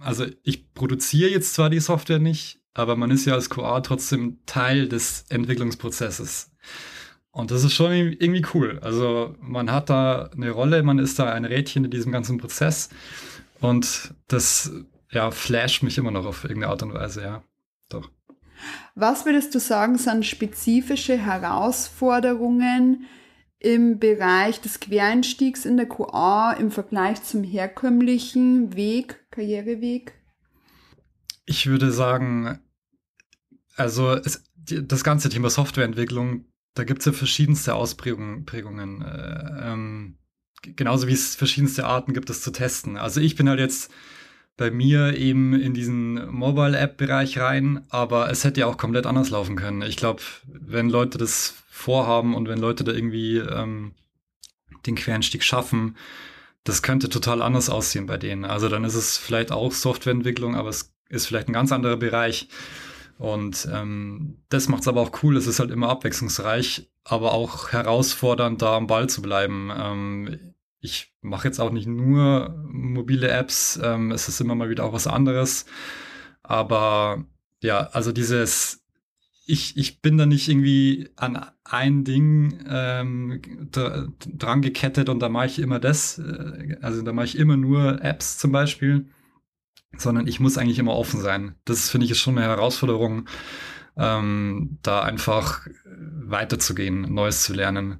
also 0.00 0.26
ich 0.42 0.72
produziere 0.74 1.30
jetzt 1.30 1.54
zwar 1.54 1.70
die 1.70 1.80
Software 1.80 2.18
nicht, 2.18 2.60
aber 2.74 2.94
man 2.94 3.10
ist 3.10 3.24
ja 3.24 3.34
als 3.34 3.50
QA 3.50 3.80
trotzdem 3.80 4.38
Teil 4.46 4.88
des 4.88 5.24
Entwicklungsprozesses. 5.30 6.50
Und 7.38 7.52
das 7.52 7.62
ist 7.62 7.74
schon 7.74 7.92
irgendwie 7.92 8.44
cool. 8.52 8.80
Also 8.82 9.36
man 9.40 9.70
hat 9.70 9.90
da 9.90 10.28
eine 10.34 10.50
Rolle, 10.50 10.82
man 10.82 10.98
ist 10.98 11.20
da 11.20 11.32
ein 11.32 11.44
Rädchen 11.44 11.84
in 11.84 11.90
diesem 11.92 12.10
ganzen 12.10 12.36
Prozess. 12.36 12.88
Und 13.60 14.12
das 14.26 14.72
ja, 15.12 15.30
flasht 15.30 15.84
mich 15.84 15.98
immer 15.98 16.10
noch 16.10 16.26
auf 16.26 16.42
irgendeine 16.42 16.72
Art 16.72 16.82
und 16.82 16.94
Weise, 16.94 17.22
ja. 17.22 17.44
Doch. 17.90 18.10
Was 18.96 19.24
würdest 19.24 19.54
du 19.54 19.60
sagen, 19.60 19.98
sind 19.98 20.26
spezifische 20.26 21.16
Herausforderungen 21.16 23.06
im 23.60 24.00
Bereich 24.00 24.60
des 24.60 24.80
Quereinstiegs 24.80 25.64
in 25.64 25.76
der 25.76 25.86
QA 25.86 26.54
im 26.54 26.72
Vergleich 26.72 27.22
zum 27.22 27.44
herkömmlichen 27.44 28.74
Weg, 28.74 29.24
Karriereweg? 29.30 30.12
Ich 31.46 31.68
würde 31.68 31.92
sagen, 31.92 32.58
also 33.76 34.14
es, 34.14 34.42
das 34.56 35.04
ganze 35.04 35.28
Thema 35.28 35.50
Softwareentwicklung 35.50 36.44
da 36.78 36.84
gibt 36.84 37.00
es 37.00 37.06
ja 37.06 37.12
verschiedenste 37.12 37.74
Ausprägungen. 37.74 39.02
Äh, 39.02 39.70
ähm, 39.72 40.16
genauso 40.62 41.08
wie 41.08 41.12
es 41.12 41.34
verschiedenste 41.34 41.86
Arten 41.86 42.14
gibt, 42.14 42.30
es 42.30 42.42
zu 42.42 42.52
testen. 42.52 42.96
Also 42.96 43.20
ich 43.20 43.34
bin 43.34 43.48
halt 43.48 43.58
jetzt 43.58 43.90
bei 44.56 44.70
mir 44.70 45.16
eben 45.16 45.54
in 45.54 45.74
diesen 45.74 46.30
Mobile-App-Bereich 46.32 47.38
rein, 47.38 47.84
aber 47.88 48.30
es 48.30 48.44
hätte 48.44 48.60
ja 48.60 48.66
auch 48.66 48.76
komplett 48.76 49.06
anders 49.06 49.30
laufen 49.30 49.56
können. 49.56 49.82
Ich 49.82 49.96
glaube, 49.96 50.22
wenn 50.46 50.88
Leute 50.88 51.18
das 51.18 51.54
vorhaben 51.70 52.34
und 52.34 52.48
wenn 52.48 52.58
Leute 52.58 52.84
da 52.84 52.92
irgendwie 52.92 53.38
ähm, 53.38 53.94
den 54.86 54.96
Quereinstieg 54.96 55.42
schaffen, 55.42 55.96
das 56.64 56.82
könnte 56.82 57.08
total 57.08 57.42
anders 57.42 57.70
aussehen 57.70 58.06
bei 58.06 58.18
denen. 58.18 58.44
Also 58.44 58.68
dann 58.68 58.84
ist 58.84 58.94
es 58.94 59.16
vielleicht 59.16 59.52
auch 59.52 59.72
Softwareentwicklung, 59.72 60.54
aber 60.56 60.68
es 60.68 60.92
ist 61.08 61.26
vielleicht 61.26 61.48
ein 61.48 61.54
ganz 61.54 61.72
anderer 61.72 61.96
Bereich. 61.96 62.48
Und 63.18 63.68
ähm, 63.72 64.38
das 64.48 64.68
macht 64.68 64.82
es 64.82 64.88
aber 64.88 65.00
auch 65.00 65.22
cool. 65.22 65.36
Es 65.36 65.48
ist 65.48 65.58
halt 65.58 65.72
immer 65.72 65.88
abwechslungsreich, 65.88 66.88
aber 67.04 67.32
auch 67.32 67.72
herausfordernd, 67.72 68.62
da 68.62 68.76
am 68.76 68.86
Ball 68.86 69.08
zu 69.08 69.22
bleiben. 69.22 69.70
Ähm, 69.76 70.38
ich 70.80 71.12
mache 71.20 71.48
jetzt 71.48 71.58
auch 71.58 71.72
nicht 71.72 71.88
nur 71.88 72.64
mobile 72.70 73.28
Apps, 73.28 73.78
ähm, 73.82 74.12
es 74.12 74.28
ist 74.28 74.40
immer 74.40 74.54
mal 74.54 74.70
wieder 74.70 74.84
auch 74.84 74.92
was 74.92 75.08
anderes. 75.08 75.66
Aber 76.44 77.24
ja, 77.60 77.88
also 77.92 78.12
dieses, 78.12 78.84
ich, 79.46 79.76
ich 79.76 80.00
bin 80.00 80.16
da 80.16 80.24
nicht 80.24 80.48
irgendwie 80.48 81.10
an 81.16 81.44
ein 81.64 82.04
Ding 82.04 82.64
ähm, 82.68 83.42
dran 83.72 84.62
gekettet 84.62 85.08
und 85.08 85.18
da 85.18 85.28
mache 85.28 85.46
ich 85.46 85.58
immer 85.58 85.80
das. 85.80 86.18
Äh, 86.18 86.76
also 86.82 87.02
da 87.02 87.12
mache 87.12 87.26
ich 87.26 87.36
immer 87.36 87.56
nur 87.56 88.00
Apps 88.04 88.38
zum 88.38 88.52
Beispiel 88.52 89.08
sondern 90.00 90.26
ich 90.26 90.40
muss 90.40 90.58
eigentlich 90.58 90.78
immer 90.78 90.96
offen 90.96 91.20
sein. 91.20 91.54
Das 91.64 91.90
finde 91.90 92.04
ich 92.06 92.12
ist 92.12 92.20
schon 92.20 92.38
eine 92.38 92.46
Herausforderung, 92.46 93.28
ähm, 93.96 94.78
da 94.82 95.02
einfach 95.02 95.66
weiterzugehen, 95.84 97.02
Neues 97.12 97.42
zu 97.42 97.54
lernen. 97.54 97.98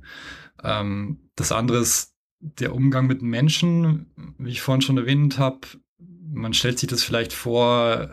Ähm, 0.62 1.18
das 1.36 1.52
andere 1.52 1.78
ist 1.78 2.14
der 2.40 2.74
Umgang 2.74 3.06
mit 3.06 3.22
Menschen, 3.22 4.34
wie 4.38 4.50
ich 4.50 4.62
vorhin 4.62 4.82
schon 4.82 4.98
erwähnt 4.98 5.38
habe. 5.38 5.60
Man 5.98 6.54
stellt 6.54 6.78
sich 6.78 6.88
das 6.88 7.02
vielleicht 7.02 7.32
vor 7.32 8.10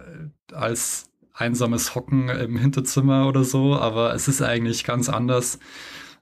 als 0.51 1.11
einsames 1.33 1.95
Hocken 1.95 2.29
im 2.29 2.57
Hinterzimmer 2.57 3.27
oder 3.27 3.43
so, 3.43 3.75
aber 3.75 4.13
es 4.13 4.27
ist 4.27 4.41
eigentlich 4.41 4.83
ganz 4.83 5.09
anders. 5.09 5.59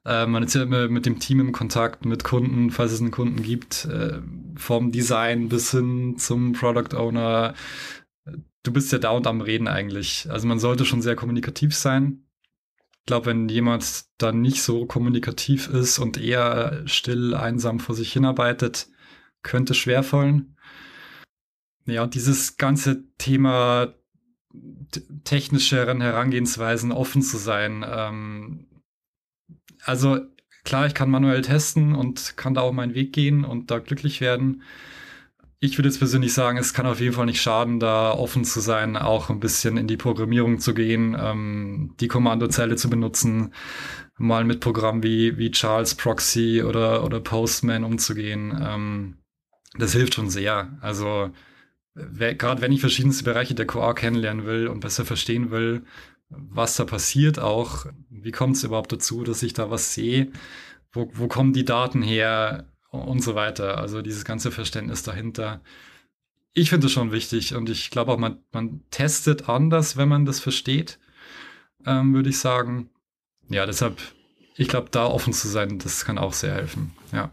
Äh, 0.05 0.25
man 0.25 0.43
ist 0.43 0.53
ja 0.53 0.63
immer 0.63 0.87
mit 0.89 1.05
dem 1.05 1.19
Team 1.19 1.39
im 1.39 1.51
Kontakt, 1.51 2.05
mit 2.05 2.23
Kunden, 2.23 2.71
falls 2.71 2.91
es 2.91 3.01
einen 3.01 3.11
Kunden 3.11 3.41
gibt, 3.41 3.85
äh, 3.85 4.21
vom 4.55 4.91
Design 4.91 5.49
bis 5.49 5.71
hin 5.71 6.17
zum 6.17 6.53
Product 6.53 6.95
Owner. 6.95 7.53
Du 8.63 8.71
bist 8.71 8.91
ja 8.91 8.97
da 8.97 9.11
und 9.11 9.27
am 9.27 9.41
Reden 9.41 9.67
eigentlich. 9.67 10.27
Also 10.29 10.47
man 10.47 10.59
sollte 10.59 10.85
schon 10.85 11.01
sehr 11.01 11.15
kommunikativ 11.15 11.75
sein. 11.75 12.25
Ich 12.99 13.07
glaube, 13.07 13.27
wenn 13.27 13.49
jemand 13.49 14.05
dann 14.17 14.41
nicht 14.41 14.61
so 14.61 14.85
kommunikativ 14.85 15.67
ist 15.67 15.99
und 15.99 16.17
eher 16.17 16.83
still, 16.85 17.33
einsam 17.33 17.81
vor 17.81 17.95
sich 17.95 18.13
hinarbeitet, 18.13 18.87
könnte 19.41 19.73
schwerfallen. 19.73 20.57
Ja, 21.85 22.03
und 22.03 22.15
dieses 22.15 22.55
ganze 22.55 23.03
Thema 23.17 23.93
technischeren 25.25 25.99
Herangehensweisen 25.99 26.93
offen 26.93 27.21
zu 27.21 27.37
sein, 27.37 27.83
ähm, 27.85 28.67
also 29.83 30.19
klar, 30.63 30.85
ich 30.87 30.93
kann 30.93 31.09
manuell 31.09 31.41
testen 31.41 31.95
und 31.95 32.37
kann 32.37 32.53
da 32.53 32.61
auch 32.61 32.71
meinen 32.71 32.95
Weg 32.95 33.13
gehen 33.13 33.43
und 33.45 33.71
da 33.71 33.79
glücklich 33.79 34.21
werden. 34.21 34.63
Ich 35.59 35.77
würde 35.77 35.87
jetzt 35.87 35.99
persönlich 35.99 36.33
sagen, 36.33 36.57
es 36.57 36.73
kann 36.73 36.85
auf 36.85 36.99
jeden 36.99 37.13
Fall 37.13 37.25
nicht 37.25 37.41
schaden, 37.41 37.79
da 37.79 38.11
offen 38.11 38.43
zu 38.43 38.59
sein, 38.59 38.97
auch 38.97 39.29
ein 39.29 39.39
bisschen 39.39 39.77
in 39.77 39.87
die 39.87 39.95
Programmierung 39.95 40.59
zu 40.59 40.73
gehen, 40.73 41.15
ähm, 41.17 41.95
die 42.01 42.09
Kommandozeile 42.09 42.75
zu 42.75 42.89
benutzen, 42.89 43.53
mal 44.17 44.43
mit 44.43 44.59
Programmen 44.59 45.03
wie, 45.03 45.37
wie 45.37 45.51
Charles 45.51 45.95
Proxy 45.95 46.63
oder, 46.63 47.05
oder 47.05 47.21
Postman 47.21 47.85
umzugehen. 47.85 48.57
Ähm, 48.61 49.17
das 49.77 49.93
hilft 49.93 50.15
schon 50.15 50.29
sehr. 50.29 50.77
Also 50.81 51.31
gerade 51.95 52.61
wenn 52.61 52.71
ich 52.71 52.81
verschiedenste 52.81 53.23
Bereiche 53.23 53.53
der 53.53 53.67
QA 53.67 53.93
kennenlernen 53.93 54.45
will 54.45 54.67
und 54.67 54.79
besser 54.79 55.05
verstehen 55.05 55.51
will, 55.51 55.83
was 56.37 56.75
da 56.75 56.85
passiert 56.85 57.39
auch. 57.39 57.85
Wie 58.09 58.31
kommt 58.31 58.55
es 58.55 58.63
überhaupt 58.63 58.91
dazu, 58.91 59.23
dass 59.23 59.43
ich 59.43 59.53
da 59.53 59.69
was 59.69 59.93
sehe? 59.93 60.31
Wo, 60.91 61.09
wo 61.13 61.27
kommen 61.27 61.53
die 61.53 61.65
Daten 61.65 62.01
her? 62.01 62.67
Und 62.91 63.23
so 63.23 63.33
weiter. 63.33 63.79
Also 63.79 64.03
dieses 64.03 64.23
ganze 64.23 64.51
Verständnis 64.51 65.01
dahinter. 65.01 65.61
Ich 66.53 66.69
finde 66.69 66.85
es 66.85 66.93
schon 66.93 67.11
wichtig 67.11 67.55
und 67.55 67.67
ich 67.69 67.89
glaube 67.89 68.11
auch, 68.11 68.19
man, 68.19 68.37
man 68.51 68.81
testet 68.91 69.49
anders, 69.49 69.97
wenn 69.97 70.07
man 70.07 70.25
das 70.25 70.39
versteht, 70.39 70.99
ähm, 71.87 72.13
würde 72.13 72.29
ich 72.29 72.37
sagen. 72.37 72.91
Ja, 73.49 73.65
deshalb, 73.65 73.99
ich 74.55 74.67
glaube, 74.67 74.89
da 74.91 75.07
offen 75.07 75.33
zu 75.33 75.47
sein, 75.47 75.79
das 75.79 76.05
kann 76.05 76.19
auch 76.19 76.33
sehr 76.33 76.53
helfen. 76.53 76.93
Ja. 77.11 77.31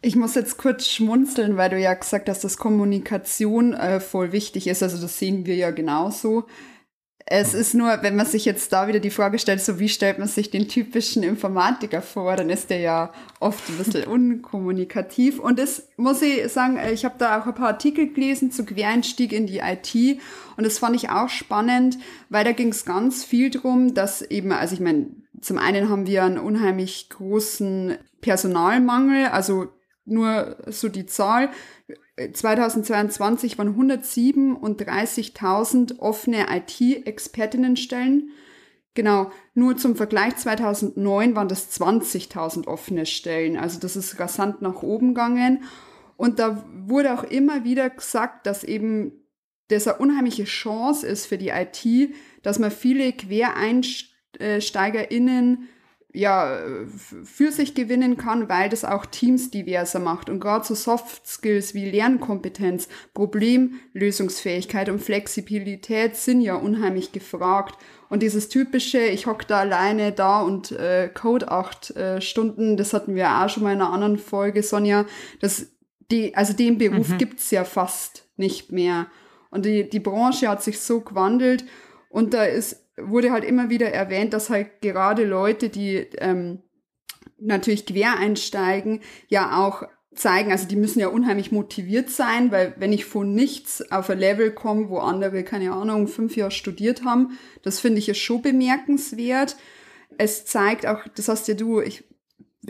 Ich 0.00 0.14
muss 0.14 0.34
jetzt 0.34 0.58
kurz 0.58 0.86
schmunzeln, 0.86 1.56
weil 1.56 1.70
du 1.70 1.80
ja 1.80 1.94
gesagt 1.94 2.28
hast, 2.28 2.44
dass 2.44 2.58
Kommunikation 2.58 3.72
äh, 3.72 3.98
voll 3.98 4.32
wichtig 4.32 4.66
ist. 4.66 4.82
Also 4.82 5.00
das 5.00 5.18
sehen 5.18 5.46
wir 5.46 5.56
ja 5.56 5.70
genauso. 5.70 6.46
Es 7.30 7.52
ist 7.52 7.74
nur, 7.74 8.02
wenn 8.02 8.16
man 8.16 8.24
sich 8.24 8.46
jetzt 8.46 8.72
da 8.72 8.88
wieder 8.88 9.00
die 9.00 9.10
Frage 9.10 9.38
stellt, 9.38 9.60
so 9.60 9.78
wie 9.78 9.90
stellt 9.90 10.18
man 10.18 10.28
sich 10.28 10.50
den 10.50 10.66
typischen 10.66 11.22
Informatiker 11.22 12.00
vor, 12.00 12.34
dann 12.36 12.48
ist 12.48 12.70
der 12.70 12.80
ja 12.80 13.12
oft 13.38 13.68
ein 13.68 13.76
bisschen 13.76 14.04
unkommunikativ. 14.08 15.38
Und 15.38 15.58
das 15.58 15.88
muss 15.98 16.22
ich 16.22 16.50
sagen, 16.50 16.78
ich 16.90 17.04
habe 17.04 17.16
da 17.18 17.38
auch 17.38 17.46
ein 17.46 17.54
paar 17.54 17.68
Artikel 17.68 18.14
gelesen 18.14 18.50
zu 18.50 18.64
Quereinstieg 18.64 19.34
in 19.34 19.46
die 19.46 19.58
IT 19.58 20.20
und 20.56 20.64
das 20.64 20.78
fand 20.78 20.96
ich 20.96 21.10
auch 21.10 21.28
spannend, 21.28 21.98
weil 22.30 22.44
da 22.44 22.52
ging 22.52 22.68
es 22.68 22.86
ganz 22.86 23.24
viel 23.24 23.50
drum, 23.50 23.92
dass 23.92 24.22
eben, 24.22 24.50
also 24.50 24.74
ich 24.74 24.80
meine, 24.80 25.08
zum 25.40 25.58
einen 25.58 25.90
haben 25.90 26.06
wir 26.06 26.24
einen 26.24 26.38
unheimlich 26.38 27.10
großen 27.10 27.98
Personalmangel, 28.22 29.26
also 29.26 29.68
nur 30.06 30.56
so 30.66 30.88
die 30.88 31.04
Zahl 31.04 31.50
2022 32.32 33.58
waren 33.58 33.76
137.000 33.76 35.98
offene 35.98 36.46
IT-Expertinnenstellen. 36.50 38.30
Genau, 38.94 39.30
nur 39.54 39.76
zum 39.76 39.94
Vergleich 39.94 40.34
2009 40.36 41.36
waren 41.36 41.48
das 41.48 41.70
20.000 41.80 42.66
offene 42.66 43.06
Stellen. 43.06 43.56
Also 43.56 43.78
das 43.78 43.94
ist 43.94 44.18
rasant 44.18 44.60
nach 44.60 44.82
oben 44.82 45.14
gegangen. 45.14 45.62
Und 46.16 46.40
da 46.40 46.64
wurde 46.86 47.14
auch 47.14 47.22
immer 47.22 47.62
wieder 47.64 47.88
gesagt, 47.90 48.46
dass 48.46 48.64
eben 48.64 49.12
das 49.68 49.86
eine 49.86 49.98
unheimliche 49.98 50.42
Chance 50.44 51.06
ist 51.06 51.26
für 51.26 51.38
die 51.38 51.50
IT, 51.50 51.86
dass 52.42 52.58
man 52.58 52.72
viele 52.72 53.12
QuereinsteigerInnen 53.12 55.68
ja, 56.12 56.58
für 57.24 57.52
sich 57.52 57.74
gewinnen 57.74 58.16
kann, 58.16 58.48
weil 58.48 58.70
das 58.70 58.84
auch 58.84 59.04
Teams 59.04 59.50
diverser 59.50 59.98
macht. 59.98 60.30
Und 60.30 60.40
gerade 60.40 60.64
so 60.64 60.74
Soft 60.74 61.26
Skills 61.26 61.74
wie 61.74 61.90
Lernkompetenz, 61.90 62.88
Problemlösungsfähigkeit 63.12 64.88
und 64.88 65.00
Flexibilität 65.00 66.16
sind 66.16 66.40
ja 66.40 66.54
unheimlich 66.54 67.12
gefragt. 67.12 67.78
Und 68.08 68.22
dieses 68.22 68.48
typische, 68.48 69.00
ich 69.00 69.26
hock 69.26 69.46
da 69.46 69.60
alleine 69.60 70.12
da 70.12 70.40
und 70.40 70.72
äh, 70.72 71.10
code 71.12 71.50
acht 71.50 71.90
äh, 71.90 72.22
Stunden, 72.22 72.78
das 72.78 72.94
hatten 72.94 73.14
wir 73.14 73.28
auch 73.30 73.50
schon 73.50 73.62
mal 73.62 73.74
in 73.74 73.82
einer 73.82 73.92
anderen 73.92 74.16
Folge, 74.16 74.62
Sonja, 74.62 75.04
das, 75.40 75.66
die, 76.10 76.34
also 76.34 76.54
den 76.54 76.78
Beruf 76.78 77.10
mhm. 77.10 77.18
gibt's 77.18 77.50
ja 77.50 77.64
fast 77.64 78.26
nicht 78.38 78.72
mehr. 78.72 79.08
Und 79.50 79.66
die, 79.66 79.88
die 79.88 80.00
Branche 80.00 80.48
hat 80.48 80.62
sich 80.62 80.80
so 80.80 81.00
gewandelt 81.00 81.64
und 82.08 82.32
da 82.32 82.44
ist 82.44 82.87
wurde 83.02 83.32
halt 83.32 83.44
immer 83.44 83.70
wieder 83.70 83.92
erwähnt, 83.92 84.32
dass 84.32 84.50
halt 84.50 84.80
gerade 84.80 85.24
Leute, 85.24 85.68
die 85.68 85.96
ähm, 86.18 86.62
natürlich 87.38 87.86
quer 87.86 88.18
einsteigen, 88.18 89.00
ja 89.28 89.64
auch 89.64 89.84
zeigen, 90.14 90.50
also 90.50 90.66
die 90.66 90.76
müssen 90.76 91.00
ja 91.00 91.08
unheimlich 91.08 91.52
motiviert 91.52 92.10
sein, 92.10 92.50
weil 92.50 92.74
wenn 92.78 92.92
ich 92.92 93.04
von 93.04 93.34
nichts 93.34 93.90
auf 93.92 94.10
ein 94.10 94.18
Level 94.18 94.50
komme, 94.50 94.88
wo 94.88 94.98
andere, 94.98 95.44
keine 95.44 95.72
Ahnung, 95.72 96.08
fünf 96.08 96.36
Jahre 96.36 96.50
studiert 96.50 97.04
haben, 97.04 97.38
das 97.62 97.80
finde 97.80 97.98
ich 97.98 98.08
ja 98.08 98.14
schon 98.14 98.42
bemerkenswert. 98.42 99.56
Es 100.16 100.44
zeigt 100.44 100.86
auch, 100.86 101.06
das 101.14 101.28
hast 101.28 101.46
ja 101.48 101.54
du, 101.54 101.80
ich 101.80 102.04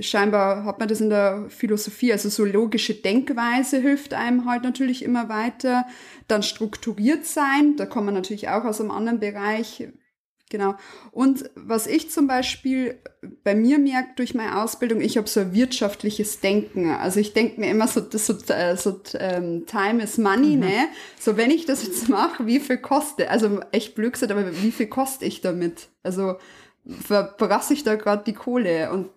scheinbar 0.01 0.65
hat 0.65 0.79
man 0.79 0.89
das 0.89 1.01
in 1.01 1.11
der 1.11 1.47
Philosophie, 1.49 2.13
also 2.13 2.29
so 2.29 2.45
logische 2.45 2.95
Denkweise 2.95 3.79
hilft 3.79 4.15
einem 4.15 4.45
halt 4.45 4.63
natürlich 4.63 5.03
immer 5.03 5.29
weiter. 5.29 5.87
Dann 6.29 6.43
strukturiert 6.43 7.27
sein, 7.27 7.77
da 7.77 7.87
kommt 7.87 8.07
man 8.07 8.15
natürlich 8.15 8.49
auch 8.49 8.65
aus 8.65 8.81
einem 8.81 8.91
anderen 8.91 9.21
Bereich, 9.21 9.89
Genau. 10.51 10.77
Und 11.11 11.51
was 11.55 11.87
ich 11.87 12.11
zum 12.11 12.27
Beispiel 12.27 12.99
bei 13.45 13.55
mir 13.55 13.79
merke 13.79 14.11
durch 14.17 14.35
meine 14.35 14.63
Ausbildung, 14.63 15.01
ich 15.01 15.19
habe 15.19 15.29
so 15.29 15.41
ein 15.41 15.53
wirtschaftliches 15.53 16.41
Denken. 16.41 16.91
Also 16.91 17.21
ich 17.21 17.35
denke 17.35 17.61
mir 17.61 17.71
immer 17.71 17.87
so, 17.87 18.01
das 18.01 18.27
so, 18.27 18.35
äh, 18.53 18.77
so 18.77 19.01
ähm, 19.15 19.67
Time 19.67 20.03
is 20.03 20.17
Money, 20.17 20.57
mhm. 20.57 20.61
ne? 20.61 20.89
So 21.19 21.37
wenn 21.37 21.51
ich 21.51 21.67
das 21.67 21.85
jetzt 21.85 22.09
mache, 22.09 22.47
wie 22.47 22.61
viel 22.61 22.79
kostet? 22.79 23.29
Also 23.29 23.61
echt 23.73 23.95
blöd 23.95 24.15
gesagt, 24.15 24.33
aber 24.33 24.51
wie 24.63 24.73
viel 24.73 24.87
koste 24.87 25.27
ich 25.27 25.43
damit? 25.43 25.89
Also 26.03 26.37
verbrasse 26.87 27.75
ich 27.75 27.85
da 27.85 27.97
gerade 27.97 28.25
die 28.25 28.33
Kohle? 28.33 28.91
Und 28.91 29.11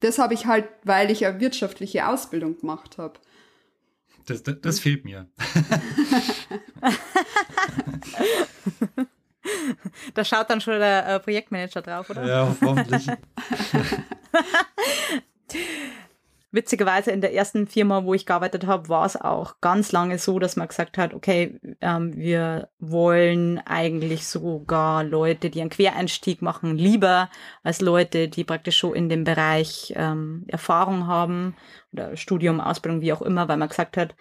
das 0.00 0.18
habe 0.18 0.34
ich 0.34 0.46
halt, 0.46 0.68
weil 0.84 1.10
ich 1.10 1.26
eine 1.26 1.40
wirtschaftliche 1.40 2.06
Ausbildung 2.06 2.60
gemacht 2.60 2.98
habe. 2.98 3.14
Das, 4.26 4.42
das, 4.42 4.56
das 4.62 4.78
fehlt 4.78 5.04
mir. 5.04 5.26
Da 10.14 10.24
schaut 10.24 10.50
dann 10.50 10.60
schon 10.60 10.78
der 10.78 11.06
äh, 11.06 11.20
Projektmanager 11.20 11.82
drauf, 11.82 12.10
oder? 12.10 12.26
Ja, 12.26 12.56
hoffentlich. 12.62 13.06
Witzigerweise 16.54 17.10
in 17.10 17.20
der 17.20 17.34
ersten 17.34 17.66
Firma, 17.66 18.04
wo 18.04 18.14
ich 18.14 18.26
gearbeitet 18.26 18.64
habe, 18.64 18.88
war 18.88 19.04
es 19.04 19.20
auch 19.20 19.60
ganz 19.60 19.90
lange 19.90 20.20
so, 20.20 20.38
dass 20.38 20.54
man 20.54 20.68
gesagt 20.68 20.98
hat, 20.98 21.12
okay, 21.12 21.58
ähm, 21.80 22.16
wir 22.16 22.68
wollen 22.78 23.58
eigentlich 23.66 24.28
sogar 24.28 25.02
Leute, 25.02 25.50
die 25.50 25.60
einen 25.60 25.70
Quereinstieg 25.70 26.42
machen, 26.42 26.76
lieber 26.78 27.28
als 27.64 27.80
Leute, 27.80 28.28
die 28.28 28.44
praktisch 28.44 28.76
schon 28.76 28.94
in 28.94 29.08
dem 29.08 29.24
Bereich 29.24 29.92
ähm, 29.96 30.44
Erfahrung 30.46 31.08
haben 31.08 31.56
oder 31.92 32.16
Studium, 32.16 32.60
Ausbildung, 32.60 33.00
wie 33.00 33.12
auch 33.12 33.22
immer, 33.22 33.48
weil 33.48 33.56
man 33.56 33.68
gesagt 33.68 33.96
hat, 33.96 34.14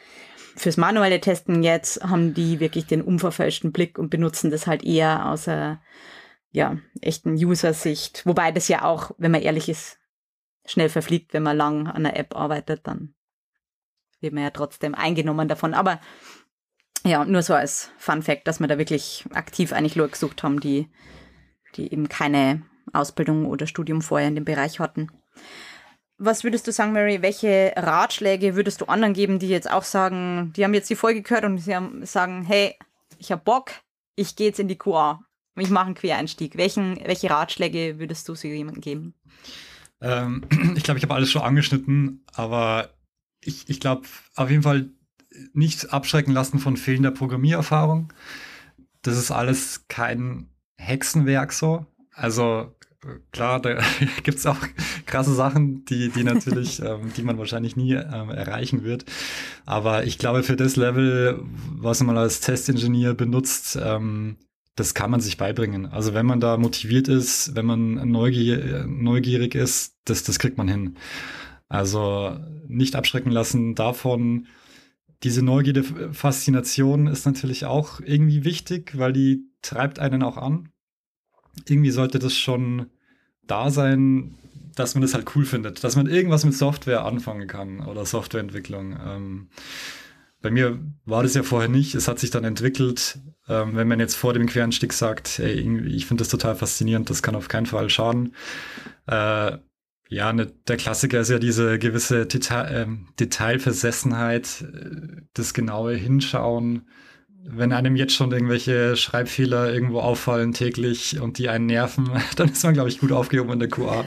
fürs 0.56 0.78
manuelle 0.78 1.20
Testen 1.20 1.64
jetzt 1.64 2.04
haben 2.04 2.34
die 2.34 2.60
wirklich 2.60 2.86
den 2.86 3.02
unverfälschten 3.02 3.72
Blick 3.72 3.98
und 3.98 4.10
benutzen 4.10 4.52
das 4.52 4.68
halt 4.68 4.84
eher 4.84 5.30
aus 5.30 5.48
einer 5.48 5.82
ja, 6.52 6.78
echten 7.02 7.34
User-Sicht. 7.34 8.26
Wobei 8.26 8.52
das 8.52 8.68
ja 8.68 8.84
auch, 8.84 9.12
wenn 9.18 9.32
man 9.32 9.42
ehrlich 9.42 9.70
ist, 9.70 10.00
schnell 10.66 10.90
verfliegt, 10.90 11.34
wenn 11.34 11.44
man 11.44 11.58
lang 11.58 11.88
an 11.88 12.06
einer 12.06 12.16
App 12.16 12.36
arbeitet, 12.36 12.88
dann 12.88 13.16
wird 14.22 14.34
man 14.34 14.44
ja 14.44 14.52
trotzdem 14.52 14.96
eingenommen 14.96 15.48
davon. 15.48 15.74
Aber 15.74 16.00
ja, 17.04 17.26
nur 17.26 17.42
so 17.42 17.54
als 17.54 17.92
Fun 17.98 18.22
Fact, 18.22 18.48
dass 18.48 18.60
wir 18.60 18.68
da 18.68 18.78
wirklich 18.78 19.26
aktiv 19.34 19.74
eigentlich 19.74 19.96
Leute 19.96 20.12
gesucht 20.12 20.44
haben, 20.44 20.60
die, 20.60 20.90
die 21.76 21.92
eben 21.92 22.08
keine 22.08 22.62
Ausbildung 22.94 23.46
oder 23.48 23.68
Studium 23.68 24.02
vorher 24.02 24.28
in 24.28 24.36
dem 24.36 24.46
Bereich 24.46 24.80
hatten. 24.80 25.10
Was 26.26 26.46
würdest 26.46 26.68
du 26.68 26.72
sagen, 26.72 26.94
Mary? 26.94 27.22
Welche 27.22 27.74
Ratschläge 27.76 28.56
würdest 28.56 28.80
du 28.80 28.86
anderen 28.86 29.14
geben, 29.14 29.40
die 29.40 29.50
jetzt 29.50 29.70
auch 29.70 29.84
sagen, 29.84 30.54
die 30.56 30.64
haben 30.64 30.74
jetzt 30.74 30.90
die 30.90 30.96
Folge 30.96 31.22
gehört 31.22 31.44
und 31.44 31.58
sie 31.58 31.76
haben, 31.76 32.06
sagen, 32.06 32.44
hey, 32.44 32.76
ich 33.18 33.32
habe 33.32 33.42
Bock, 33.44 33.72
ich 34.16 34.38
gehe 34.38 34.48
jetzt 34.48 34.60
in 34.60 34.70
die 34.70 34.78
QA, 34.78 35.22
ich 35.58 35.70
mache 35.70 35.88
einen 35.88 35.96
Quereinstieg. 35.96 36.56
Welchen, 36.56 36.98
welche 37.06 37.30
Ratschläge 37.30 38.00
würdest 38.00 38.30
du 38.30 38.36
so 38.36 38.48
jemandem 38.48 38.80
geben? 38.80 39.14
Ähm, 40.00 40.44
ich 40.78 40.84
glaube, 40.84 40.98
ich 40.98 41.04
habe 41.04 41.14
alles 41.14 41.30
schon 41.30 41.42
angeschnitten, 41.42 42.24
aber 42.34 42.90
ich, 43.42 43.68
ich 43.68 43.82
glaube, 43.82 44.08
auf 44.36 44.50
jeden 44.50 44.64
Fall 44.64 44.92
nicht 45.52 45.92
abschrecken 45.92 46.32
lassen 46.32 46.60
von 46.60 46.78
fehlender 46.78 47.12
Programmiererfahrung. 47.12 48.14
Das 49.02 49.18
ist 49.18 49.32
alles 49.32 49.90
kein 49.90 50.50
Hexenwerk 50.78 51.52
so. 51.52 51.86
Also 52.14 52.74
klar, 53.32 53.62
da 53.62 53.80
gibt 54.24 54.38
es 54.38 54.46
auch 54.46 54.58
krasse 55.06 55.34
Sachen, 55.34 55.86
die, 55.86 56.10
die 56.10 56.24
natürlich, 56.24 56.80
ähm, 56.84 57.12
die 57.16 57.24
man 57.24 57.38
wahrscheinlich 57.38 57.76
nie 57.76 57.94
ähm, 57.94 58.30
erreichen 58.30 58.84
wird. 58.84 59.06
Aber 59.66 60.06
ich 60.06 60.18
glaube, 60.18 60.44
für 60.44 60.56
das 60.56 60.76
Level, 60.76 61.40
was 61.70 62.02
man 62.04 62.18
als 62.18 62.40
Testingenieur 62.40 63.14
benutzt, 63.14 63.78
ähm, 63.82 64.38
das 64.76 64.94
kann 64.94 65.12
man 65.12 65.22
sich 65.22 65.38
beibringen. 65.38 65.86
Also 65.86 66.14
wenn 66.14 66.26
man 66.26 66.40
da 66.40 66.58
motiviert 66.58 67.08
ist, 67.08 67.56
wenn 67.56 67.66
man 67.66 68.10
neugier 68.10 68.88
neugierig 68.88 69.54
ist, 69.54 69.96
das, 70.06 70.24
das 70.24 70.40
kriegt 70.40 70.58
man 70.58 70.68
hin. 70.68 70.96
Also 71.70 72.38
nicht 72.68 72.96
abschrecken 72.96 73.32
lassen 73.32 73.76
davon. 73.76 74.48
Diese 75.22 75.44
Neugierde, 75.44 75.84
Faszination 76.12 77.08
ist 77.08 77.26
natürlich 77.26 77.66
auch 77.66 78.02
irgendwie 78.02 78.44
wichtig, 78.44 78.98
weil 78.98 79.14
die 79.14 79.46
treibt 79.62 80.00
einen 80.00 80.24
auch 80.24 80.38
an 80.38 80.73
irgendwie 81.68 81.92
sollte 81.92 82.20
das 82.20 82.36
schon 82.36 82.88
da 83.48 83.70
sein, 83.70 84.36
dass 84.76 84.96
man 84.96 85.02
das 85.02 85.14
halt 85.14 85.36
cool 85.36 85.46
findet, 85.46 85.84
dass 85.84 85.96
man 85.96 86.08
irgendwas 86.08 86.46
mit 86.46 86.56
Software 86.56 87.06
anfangen 87.06 87.48
kann 87.48 87.86
oder 87.86 88.06
Softwareentwicklung. 88.06 88.98
Ähm, 89.06 89.50
bei 90.42 90.52
mir 90.52 90.80
war 91.06 91.24
das 91.24 91.36
ja 91.36 91.44
vorher 91.44 91.70
nicht. 91.70 91.96
Es 91.96 92.08
hat 92.08 92.20
sich 92.20 92.32
dann 92.32 92.44
entwickelt. 92.44 93.20
Ähm, 93.48 93.76
wenn 93.76 93.88
man 93.88 94.00
jetzt 94.00 94.16
vor 94.16 94.34
dem 94.34 94.46
Querenstieg 94.46 94.94
sagt, 94.94 95.40
ey, 95.40 95.54
ich 95.88 96.06
finde 96.06 96.22
das 96.22 96.30
total 96.30 96.56
faszinierend, 96.56 97.10
das 97.10 97.24
kann 97.24 97.36
auf 97.36 97.48
keinen 97.48 97.66
Fall 97.66 97.90
schaden. 97.90 98.36
Äh, 99.08 99.58
ja, 100.10 100.34
ne, 100.34 100.54
der 100.68 100.78
Klassiker 100.78 101.22
ist 101.22 101.30
ja 101.30 101.40
diese 101.40 101.80
gewisse 101.80 102.26
Detail, 102.26 102.66
äh, 102.66 102.88
Detailversessenheit, 103.20 104.66
das 105.34 105.54
genaue 105.54 105.96
Hinschauen, 105.96 106.88
wenn 107.46 107.74
einem 107.74 107.96
jetzt 107.96 108.14
schon 108.14 108.32
irgendwelche 108.32 108.96
Schreibfehler 108.96 109.72
irgendwo 109.74 110.00
auffallen 110.00 110.54
täglich 110.54 111.20
und 111.20 111.38
die 111.38 111.50
einen 111.50 111.66
nerven, 111.66 112.10
dann 112.36 112.50
ist 112.50 112.64
man, 112.64 112.74
glaube 112.74 112.90
ich, 112.90 113.00
gut 113.00 113.12
aufgehoben 113.12 113.54
in 113.54 113.60
der 113.60 113.70
QA. 113.70 114.06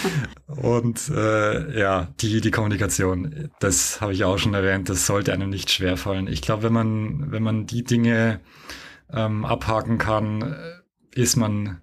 und 0.46 1.08
äh, 1.10 1.78
ja, 1.78 2.08
die, 2.20 2.40
die 2.40 2.50
Kommunikation, 2.50 3.50
das 3.60 4.00
habe 4.00 4.12
ich 4.12 4.24
auch 4.24 4.38
schon 4.38 4.54
erwähnt, 4.54 4.88
das 4.88 5.06
sollte 5.06 5.32
einem 5.32 5.50
nicht 5.50 5.70
schwerfallen. 5.70 6.26
Ich 6.26 6.40
glaube, 6.40 6.62
wenn 6.64 6.72
man, 6.72 7.30
wenn 7.30 7.42
man 7.42 7.66
die 7.66 7.84
Dinge 7.84 8.40
ähm, 9.12 9.44
abhaken 9.44 9.98
kann, 9.98 10.56
ist 11.14 11.36
man 11.36 11.80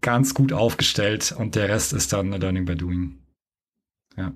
ganz 0.00 0.34
gut 0.34 0.52
aufgestellt 0.52 1.34
und 1.36 1.54
der 1.54 1.68
Rest 1.68 1.92
ist 1.92 2.12
dann 2.12 2.32
Learning 2.32 2.64
by 2.66 2.76
Doing. 2.76 3.18
Ja. 4.16 4.32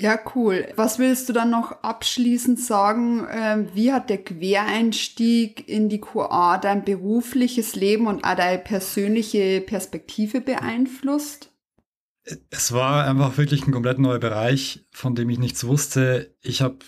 Ja, 0.00 0.18
cool. 0.34 0.66
Was 0.76 0.98
willst 0.98 1.28
du 1.28 1.34
dann 1.34 1.50
noch 1.50 1.82
abschließend 1.82 2.58
sagen? 2.58 3.26
Ähm, 3.30 3.68
wie 3.74 3.92
hat 3.92 4.08
der 4.08 4.24
Quereinstieg 4.24 5.68
in 5.68 5.90
die 5.90 6.00
QA 6.00 6.56
dein 6.56 6.86
berufliches 6.86 7.76
Leben 7.76 8.06
und 8.06 8.24
auch 8.24 8.34
deine 8.34 8.58
persönliche 8.58 9.60
Perspektive 9.60 10.40
beeinflusst? 10.40 11.52
Es 12.48 12.72
war 12.72 13.04
einfach 13.04 13.36
wirklich 13.36 13.66
ein 13.66 13.72
komplett 13.72 13.98
neuer 13.98 14.18
Bereich, 14.18 14.86
von 14.90 15.14
dem 15.14 15.28
ich 15.28 15.38
nichts 15.38 15.66
wusste. 15.66 16.34
Ich 16.40 16.62
habe 16.62 16.78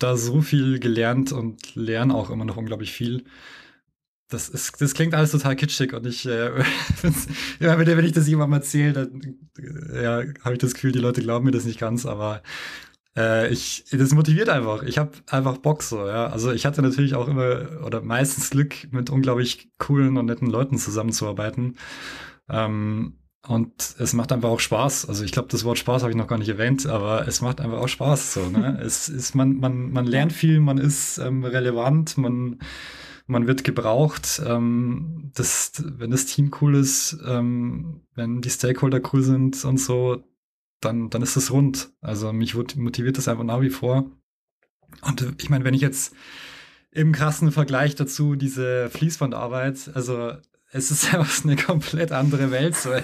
da 0.00 0.16
so 0.16 0.40
viel 0.40 0.80
gelernt 0.80 1.30
und 1.30 1.76
lerne 1.76 2.16
auch 2.16 2.30
immer 2.30 2.44
noch 2.44 2.56
unglaublich 2.56 2.92
viel 2.92 3.26
das, 4.34 4.48
ist, 4.48 4.80
das 4.80 4.94
klingt 4.94 5.14
alles 5.14 5.30
total 5.30 5.56
kitschig 5.56 5.92
und 5.94 6.06
ich, 6.06 6.26
äh, 6.26 6.48
immer 7.60 7.78
wenn 7.78 8.04
ich 8.04 8.12
das 8.12 8.28
jemandem 8.28 8.54
erzähle, 8.54 8.92
dann 8.92 9.36
äh, 9.58 10.02
ja, 10.02 10.22
habe 10.42 10.54
ich 10.54 10.58
das 10.58 10.74
Gefühl, 10.74 10.92
die 10.92 10.98
Leute 10.98 11.22
glauben 11.22 11.46
mir 11.46 11.52
das 11.52 11.64
nicht 11.64 11.78
ganz, 11.78 12.04
aber 12.04 12.42
äh, 13.16 13.48
ich, 13.52 13.84
das 13.92 14.12
motiviert 14.12 14.48
einfach. 14.48 14.82
Ich 14.82 14.98
habe 14.98 15.12
einfach 15.30 15.58
Bock 15.58 15.82
so, 15.82 16.06
ja. 16.06 16.26
Also 16.26 16.52
ich 16.52 16.66
hatte 16.66 16.82
natürlich 16.82 17.14
auch 17.14 17.28
immer 17.28 17.84
oder 17.84 18.02
meistens 18.02 18.50
Glück, 18.50 18.92
mit 18.92 19.08
unglaublich 19.08 19.68
coolen 19.78 20.16
und 20.16 20.26
netten 20.26 20.50
Leuten 20.50 20.78
zusammenzuarbeiten. 20.78 21.76
Ähm, 22.48 23.18
und 23.46 23.96
es 23.98 24.14
macht 24.14 24.32
einfach 24.32 24.48
auch 24.48 24.60
Spaß. 24.60 25.06
Also 25.06 25.22
ich 25.22 25.30
glaube, 25.30 25.48
das 25.50 25.64
Wort 25.64 25.78
Spaß 25.78 26.02
habe 26.02 26.10
ich 26.10 26.16
noch 26.16 26.26
gar 26.26 26.38
nicht 26.38 26.48
erwähnt, 26.48 26.86
aber 26.86 27.28
es 27.28 27.42
macht 27.42 27.60
einfach 27.60 27.78
auch 27.78 27.88
Spaß. 27.88 28.34
So, 28.34 28.48
ne? 28.48 28.80
es 28.84 29.08
ist, 29.08 29.34
man, 29.34 29.58
man, 29.58 29.92
man 29.92 30.06
lernt 30.06 30.32
viel, 30.32 30.60
man 30.60 30.78
ist 30.78 31.18
ähm, 31.18 31.44
relevant, 31.44 32.16
man, 32.18 32.58
man 33.26 33.46
wird 33.46 33.64
gebraucht. 33.64 34.42
Ähm, 34.46 35.30
das, 35.34 35.72
wenn 35.84 36.10
das 36.10 36.26
Team 36.26 36.50
cool 36.60 36.74
ist, 36.74 37.18
ähm, 37.26 38.02
wenn 38.14 38.40
die 38.40 38.50
Stakeholder 38.50 39.00
cool 39.12 39.22
sind 39.22 39.64
und 39.64 39.78
so, 39.78 40.22
dann, 40.80 41.10
dann 41.10 41.22
ist 41.22 41.36
es 41.36 41.50
rund. 41.50 41.90
Also 42.00 42.32
mich 42.32 42.54
motiviert 42.54 43.18
das 43.18 43.28
einfach 43.28 43.44
nach 43.44 43.60
wie 43.60 43.70
vor. 43.70 44.10
Und 45.02 45.22
äh, 45.22 45.32
ich 45.38 45.50
meine, 45.50 45.64
wenn 45.64 45.74
ich 45.74 45.80
jetzt 45.80 46.14
im 46.90 47.12
krassen 47.12 47.50
Vergleich 47.50 47.94
dazu 47.94 48.36
diese 48.36 48.88
Fließbandarbeit, 48.90 49.90
also 49.94 50.32
es 50.74 50.90
ist 50.90 51.14
einfach 51.14 51.44
eine 51.44 51.56
komplett 51.56 52.12
andere 52.12 52.50
Welt. 52.50 52.76
So. 52.76 52.90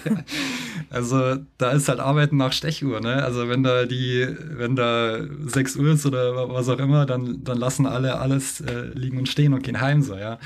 Also 0.93 1.37
da 1.57 1.71
ist 1.71 1.89
halt 1.89 2.01
Arbeiten 2.01 2.37
nach 2.37 2.53
Stechuhr, 2.53 3.01
ne? 3.01 3.23
Also 3.23 3.49
wenn 3.49 3.63
da 3.63 3.87
die, 3.87 4.27
wenn 4.57 4.75
da 4.75 5.21
6 5.47 5.77
Uhr 5.77 5.93
ist 5.93 6.05
oder 6.05 6.49
was 6.51 6.69
auch 6.69 6.81
immer, 6.81 7.07
dann, 7.07 7.45
dann 7.45 7.59
lassen 7.59 7.87
alle 7.87 8.19
alles 8.19 8.61
äh, 8.61 8.87
liegen 8.95 9.19
und 9.19 9.29
stehen 9.29 9.55
und 9.55 9.63
gehen 9.63 9.81
heim, 9.81 10.03
so, 10.03 10.17
ja. 10.17 10.41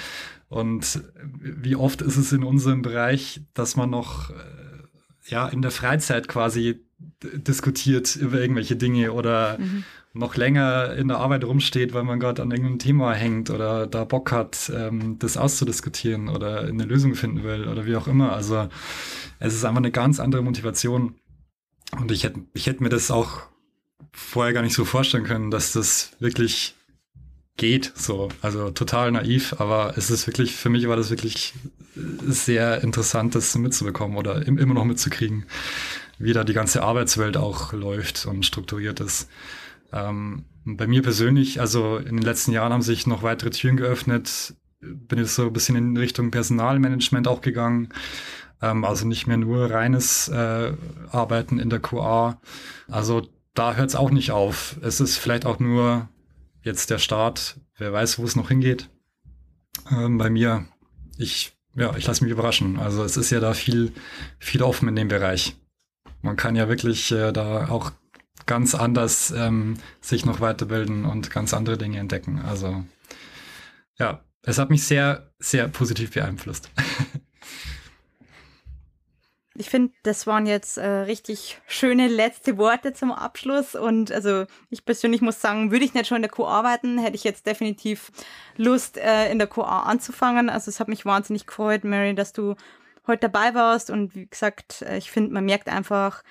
Und 0.51 1.03
wie 1.41 1.77
oft 1.77 2.03
ist 2.03 2.19
es 2.19 2.31
in 2.31 2.45
unserem 2.45 2.83
Bereich, 2.83 3.41
dass 3.55 3.75
man 3.75 3.89
noch 3.89 4.29
äh, 4.29 4.35
ja 5.29 5.49
in 5.49 5.63
der 5.63 5.71
Freizeit 5.71 6.29
quasi 6.29 6.85
diskutiert 7.23 8.15
über 8.15 8.39
irgendwelche 8.39 8.77
Dinge 8.77 9.13
oder 9.13 9.57
mhm. 9.59 9.85
Noch 10.15 10.37
länger 10.37 10.95
in 10.95 11.09
der 11.09 11.19
Arbeit 11.19 11.45
rumsteht, 11.45 11.93
weil 11.93 12.05
man 12.05 12.21
gerade 12.21 12.41
an 12.41 12.51
irgendeinem 12.53 12.79
Thema 12.79 13.13
hängt 13.13 13.51
oder 13.51 13.87
da 13.87 14.05
Bock 14.05 14.31
hat, 14.31 14.73
ähm, 14.75 15.19
das 15.19 15.37
auszudiskutieren 15.37 16.29
oder 16.29 16.61
eine 16.61 16.85
Lösung 16.85 17.15
finden 17.17 17.43
will 17.43 17.69
oder 17.69 17.85
wie 17.85 17.97
auch 17.97 18.07
immer. 18.07 18.33
Also 18.33 18.69
es 19.41 19.55
ist 19.55 19.65
einfach 19.65 19.79
eine 19.79 19.91
ganz 19.91 20.21
andere 20.21 20.43
Motivation. 20.43 21.17
Und 21.99 22.13
ich 22.13 22.25
hätte, 22.25 22.41
ich 22.55 22.67
hätte 22.67 22.83
mir 22.83 22.89
das 22.89 23.11
auch 23.11 23.43
vorher 24.13 24.53
gar 24.53 24.63
nicht 24.63 24.75
so 24.75 24.85
vorstellen 24.85 25.25
können, 25.25 25.51
dass 25.51 25.73
das 25.73 26.13
wirklich 26.21 26.77
geht, 27.57 27.93
so. 27.97 28.29
Also 28.41 28.71
total 28.71 29.11
naiv, 29.11 29.57
aber 29.59 29.95
es 29.97 30.11
ist 30.11 30.27
wirklich, 30.29 30.55
für 30.55 30.71
mich 30.71 30.89
war 30.89 30.97
das 30.97 31.11
wirklich 31.11 31.55
sehr 31.97 32.83
interessant, 32.83 33.35
das 33.35 33.57
mitzubekommen 33.57 34.17
oder 34.17 34.47
immer 34.47 34.75
noch 34.75 34.85
mitzukriegen 34.85 35.47
wie 36.19 36.33
da 36.33 36.45
die 36.45 36.53
ganze 36.53 36.83
Arbeitswelt 36.83 37.37
auch 37.37 37.73
läuft 37.73 38.27
und 38.27 38.47
strukturiert 38.47 39.01
ist. 39.01 39.29
Ähm, 39.95 40.45
bei 40.65 40.87
mir 40.87 41.03
persönlich, 41.03 41.61
also 41.61 41.99
in 41.99 42.17
den 42.17 42.25
letzten 42.25 42.53
Jahren 42.53 42.73
haben 42.73 42.83
sich 42.83 43.07
noch 43.07 43.23
weitere 43.23 43.51
Türen 43.51 43.77
geöffnet, 43.77 44.55
bin 44.81 45.19
jetzt 45.19 45.35
so 45.35 45.47
ein 45.47 45.53
bisschen 45.53 45.77
in 45.77 45.97
Richtung 45.97 46.31
Personalmanagement 46.31 47.29
auch 47.29 47.41
gegangen. 47.41 47.91
Ähm, 48.61 48.85
also 48.85 49.07
nicht 49.07 49.27
mehr 49.27 49.37
nur 49.37 49.71
reines 49.71 50.29
äh, 50.29 50.73
Arbeiten 51.11 51.59
in 51.59 51.71
der 51.71 51.81
QA. 51.81 52.41
Also 52.89 53.27
da 53.55 53.75
hört 53.75 53.91
es 53.91 53.97
auch 53.97 54.11
nicht 54.11 54.33
auf. 54.33 54.77
Es 54.83 55.01
ist 55.01 55.17
vielleicht 55.17 55.47
auch 55.47 55.61
nur 55.61 56.09
jetzt 56.63 56.91
der 56.91 56.99
Start. 56.99 57.61
Wer 57.77 57.93
weiß, 57.93 58.19
wo 58.19 58.25
es 58.25 58.37
noch 58.37 58.49
hingeht. 58.49 58.91
Ähm, 59.91 60.19
bei 60.19 60.29
mir, 60.29 60.67
ich, 61.19 61.57
ja, 61.77 61.95
ich 61.97 62.07
lasse 62.07 62.25
mich 62.25 62.33
überraschen. 62.33 62.79
Also 62.79 63.05
es 63.05 63.17
ist 63.17 63.31
ja 63.31 63.41
da 63.41 63.55
viel, 63.55 63.93
viel 64.39 64.63
offen 64.63 64.89
in 64.89 64.97
dem 64.97 65.09
Bereich 65.09 65.57
man 66.25 66.37
kann 66.37 66.57
ja 66.57 66.69
wirklich 66.69 67.13
äh, 67.13 67.33
da 67.33 67.69
auch 67.69 67.93
ganz 68.47 68.75
anders 68.75 69.31
ähm, 69.31 69.77
sich 70.01 70.25
noch 70.25 70.41
weiterbilden 70.41 71.05
und 71.05 71.31
ganz 71.31 71.55
andere 71.55 71.79
Dinge 71.79 71.99
entdecken. 71.99 72.41
Also 72.47 72.85
ja, 73.99 74.25
es 74.43 74.59
hat 74.59 74.71
mich 74.71 74.85
sehr, 74.85 75.31
sehr 75.39 75.69
positiv 75.69 76.13
beeinflusst. 76.13 76.71
Ich 79.57 79.71
finde, 79.71 79.93
das 80.03 80.27
waren 80.27 80.47
jetzt 80.47 80.79
äh, 80.79 80.85
richtig 80.85 81.61
schöne 81.69 82.09
letzte 82.09 82.59
Worte 82.59 82.93
zum 82.93 83.13
Abschluss. 83.13 83.77
Und 83.77 84.11
also 84.11 84.47
ich 84.69 84.85
persönlich 84.85 85.21
muss 85.21 85.41
sagen, 85.41 85.71
würde 85.71 85.85
ich 85.85 85.95
nicht 85.95 86.09
schon 86.09 86.17
in 86.17 86.23
der 86.23 86.31
QA 86.31 86.49
arbeiten, 86.49 86.99
hätte 86.99 87.15
ich 87.15 87.23
jetzt 87.23 87.47
definitiv 87.47 88.11
Lust, 88.57 88.99
äh, 88.99 89.31
in 89.31 89.39
der 89.39 89.47
QA 89.47 89.85
anzufangen. 89.85 90.51
Also 90.51 90.71
es 90.71 90.81
hat 90.81 90.89
mich 90.89 91.07
wahnsinnig 91.07 91.47
gefreut, 91.47 91.85
Mary, 91.85 92.17
dass 92.17 92.33
du 92.33 92.57
heute 93.07 93.29
dabei 93.29 93.55
warst. 93.55 93.91
Und 93.91 94.17
wie 94.17 94.27
gesagt, 94.27 94.83
äh, 94.83 94.99
ich 94.99 95.13
finde, 95.13 95.33
man 95.33 95.45
merkt 95.45 95.69
einfach 95.69 96.25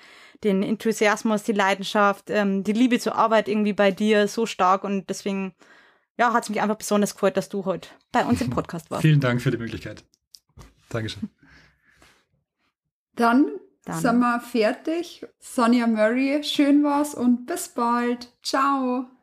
den 0.44 0.62
Enthusiasmus, 0.62 1.42
die 1.42 1.52
Leidenschaft, 1.52 2.30
ähm, 2.30 2.62
die 2.64 2.72
Liebe 2.72 2.98
zur 2.98 3.16
Arbeit 3.16 3.48
irgendwie 3.48 3.72
bei 3.72 3.90
dir 3.90 4.28
so 4.28 4.46
stark. 4.46 4.84
Und 4.84 5.08
deswegen, 5.08 5.54
ja, 6.18 6.32
hat 6.32 6.44
es 6.44 6.50
mich 6.50 6.60
einfach 6.60 6.76
besonders 6.76 7.14
gefreut, 7.14 7.36
dass 7.36 7.48
du 7.48 7.64
heute 7.64 7.88
bei 8.12 8.24
uns 8.24 8.40
im 8.40 8.50
Podcast 8.50 8.90
warst. 8.90 9.02
Vielen 9.02 9.20
Dank 9.20 9.42
für 9.42 9.50
die 9.50 9.58
Möglichkeit. 9.58 10.04
Dankeschön. 10.90 11.30
Dann, 13.16 13.46
Dann 13.84 14.00
sind 14.00 14.18
wir 14.18 14.40
fertig. 14.40 15.26
Sonja 15.40 15.86
Murray, 15.86 16.42
schön 16.44 16.82
war's 16.84 17.14
und 17.14 17.46
bis 17.46 17.68
bald. 17.68 18.32
Ciao. 18.42 19.13